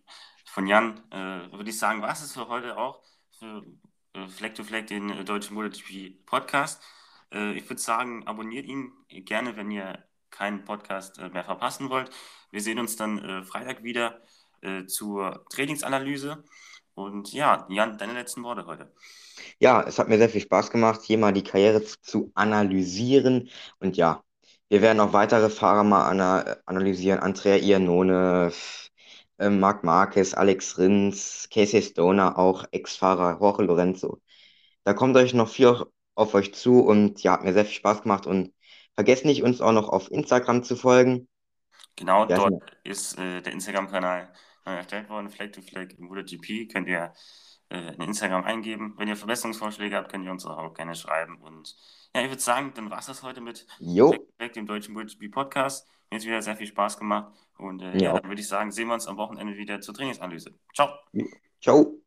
von 0.46 0.66
Jan 0.66 1.02
äh, 1.10 1.52
würde 1.52 1.70
ich 1.70 1.78
sagen, 1.78 2.02
was 2.02 2.22
ist 2.22 2.32
für 2.32 2.48
heute 2.48 2.76
auch 2.76 3.02
für 3.38 3.62
äh, 4.14 4.26
Fleck 4.28 4.54
to 4.54 4.64
Fleck, 4.64 4.86
den 4.86 5.10
äh, 5.10 5.24
deutschen 5.24 5.54
MotoGP 5.54 6.24
Podcast. 6.26 6.82
Äh, 7.32 7.52
ich 7.52 7.68
würde 7.68 7.80
sagen, 7.80 8.26
abonniert 8.26 8.66
ihn 8.66 8.92
gerne, 9.08 9.56
wenn 9.56 9.70
ihr 9.70 10.04
keinen 10.30 10.64
Podcast 10.64 11.18
äh, 11.18 11.28
mehr 11.28 11.44
verpassen 11.44 11.90
wollt. 11.90 12.10
Wir 12.50 12.60
sehen 12.62 12.78
uns 12.78 12.96
dann 12.96 13.18
äh, 13.18 13.44
Freitag 13.44 13.82
wieder 13.82 14.22
zur 14.86 15.44
Trainingsanalyse. 15.50 16.42
Und 16.94 17.32
ja, 17.32 17.66
Jan, 17.68 17.96
deine 17.96 18.12
letzten 18.12 18.42
Worte 18.42 18.66
heute. 18.66 18.92
Ja, 19.58 19.82
es 19.82 19.98
hat 19.98 20.08
mir 20.08 20.18
sehr 20.18 20.28
viel 20.28 20.42
Spaß 20.42 20.70
gemacht, 20.70 21.00
hier 21.02 21.18
mal 21.18 21.32
die 21.32 21.42
Karriere 21.42 21.82
zu 21.82 22.30
analysieren. 22.34 23.48
Und 23.78 23.96
ja, 23.96 24.22
wir 24.68 24.82
werden 24.82 25.00
auch 25.00 25.12
weitere 25.12 25.48
Fahrer 25.50 25.84
mal 25.84 26.08
ana 26.08 26.56
analysieren. 26.66 27.20
Andrea 27.20 27.56
Iannone, 27.56 28.52
äh, 29.38 29.50
Marc 29.50 29.84
Marquez, 29.84 30.34
Alex 30.34 30.78
Rins, 30.78 31.48
Casey 31.52 31.82
Stoner, 31.82 32.38
auch 32.38 32.64
Ex-Fahrer 32.72 33.38
Jorge 33.40 33.64
Lorenzo. 33.64 34.20
Da 34.84 34.94
kommt 34.94 35.16
euch 35.16 35.34
noch 35.34 35.48
viel 35.48 35.66
auf, 35.66 35.86
auf 36.14 36.34
euch 36.34 36.54
zu 36.54 36.80
und 36.80 37.22
ja, 37.22 37.32
hat 37.32 37.44
mir 37.44 37.52
sehr 37.52 37.64
viel 37.64 37.74
Spaß 37.74 38.02
gemacht 38.02 38.26
und 38.26 38.52
vergesst 38.94 39.24
nicht, 39.24 39.42
uns 39.42 39.60
auch 39.60 39.72
noch 39.72 39.88
auf 39.88 40.10
Instagram 40.10 40.62
zu 40.62 40.76
folgen. 40.76 41.28
Genau, 41.96 42.26
ja, 42.26 42.36
dort 42.36 42.62
ist 42.84 43.18
äh, 43.18 43.40
der 43.42 43.52
Instagram-Kanal 43.52 44.32
neu 44.64 44.74
erstellt 44.74 45.08
worden, 45.08 45.30
Flag 45.30 45.52
to 45.52 45.62
Flag 45.62 45.88
MotoGP. 45.98 46.72
Könnt 46.72 46.88
ihr 46.88 47.12
äh, 47.70 47.94
in 47.94 48.02
Instagram 48.02 48.44
eingeben. 48.44 48.94
Wenn 48.96 49.08
ihr 49.08 49.16
Verbesserungsvorschläge 49.16 49.96
habt, 49.96 50.10
könnt 50.10 50.24
ihr 50.24 50.30
uns 50.30 50.44
auch 50.46 50.74
gerne 50.74 50.94
schreiben. 50.94 51.36
Und 51.38 51.76
ja, 52.14 52.22
ich 52.22 52.28
würde 52.28 52.42
sagen, 52.42 52.72
dann 52.74 52.90
war 52.90 52.98
es 52.98 53.06
das 53.06 53.22
heute 53.22 53.40
mit 53.40 53.66
jo. 53.78 54.14
Flag, 54.38 54.52
dem 54.52 54.66
deutschen 54.66 54.94
MotoGP 54.94 55.30
Podcast. 55.30 55.88
Mir 56.10 56.18
hat 56.18 56.26
wieder 56.26 56.42
sehr 56.42 56.56
viel 56.56 56.66
Spaß 56.66 56.98
gemacht. 56.98 57.32
Und 57.56 57.80
äh, 57.80 57.92
ja. 57.96 58.02
ja, 58.02 58.20
dann 58.20 58.30
würde 58.30 58.40
ich 58.40 58.48
sagen, 58.48 58.70
sehen 58.70 58.88
wir 58.88 58.94
uns 58.94 59.06
am 59.06 59.16
Wochenende 59.16 59.56
wieder 59.56 59.80
zur 59.80 59.94
Trainingsanalyse. 59.94 60.54
Ciao. 60.74 60.90
Ciao. 61.60 62.01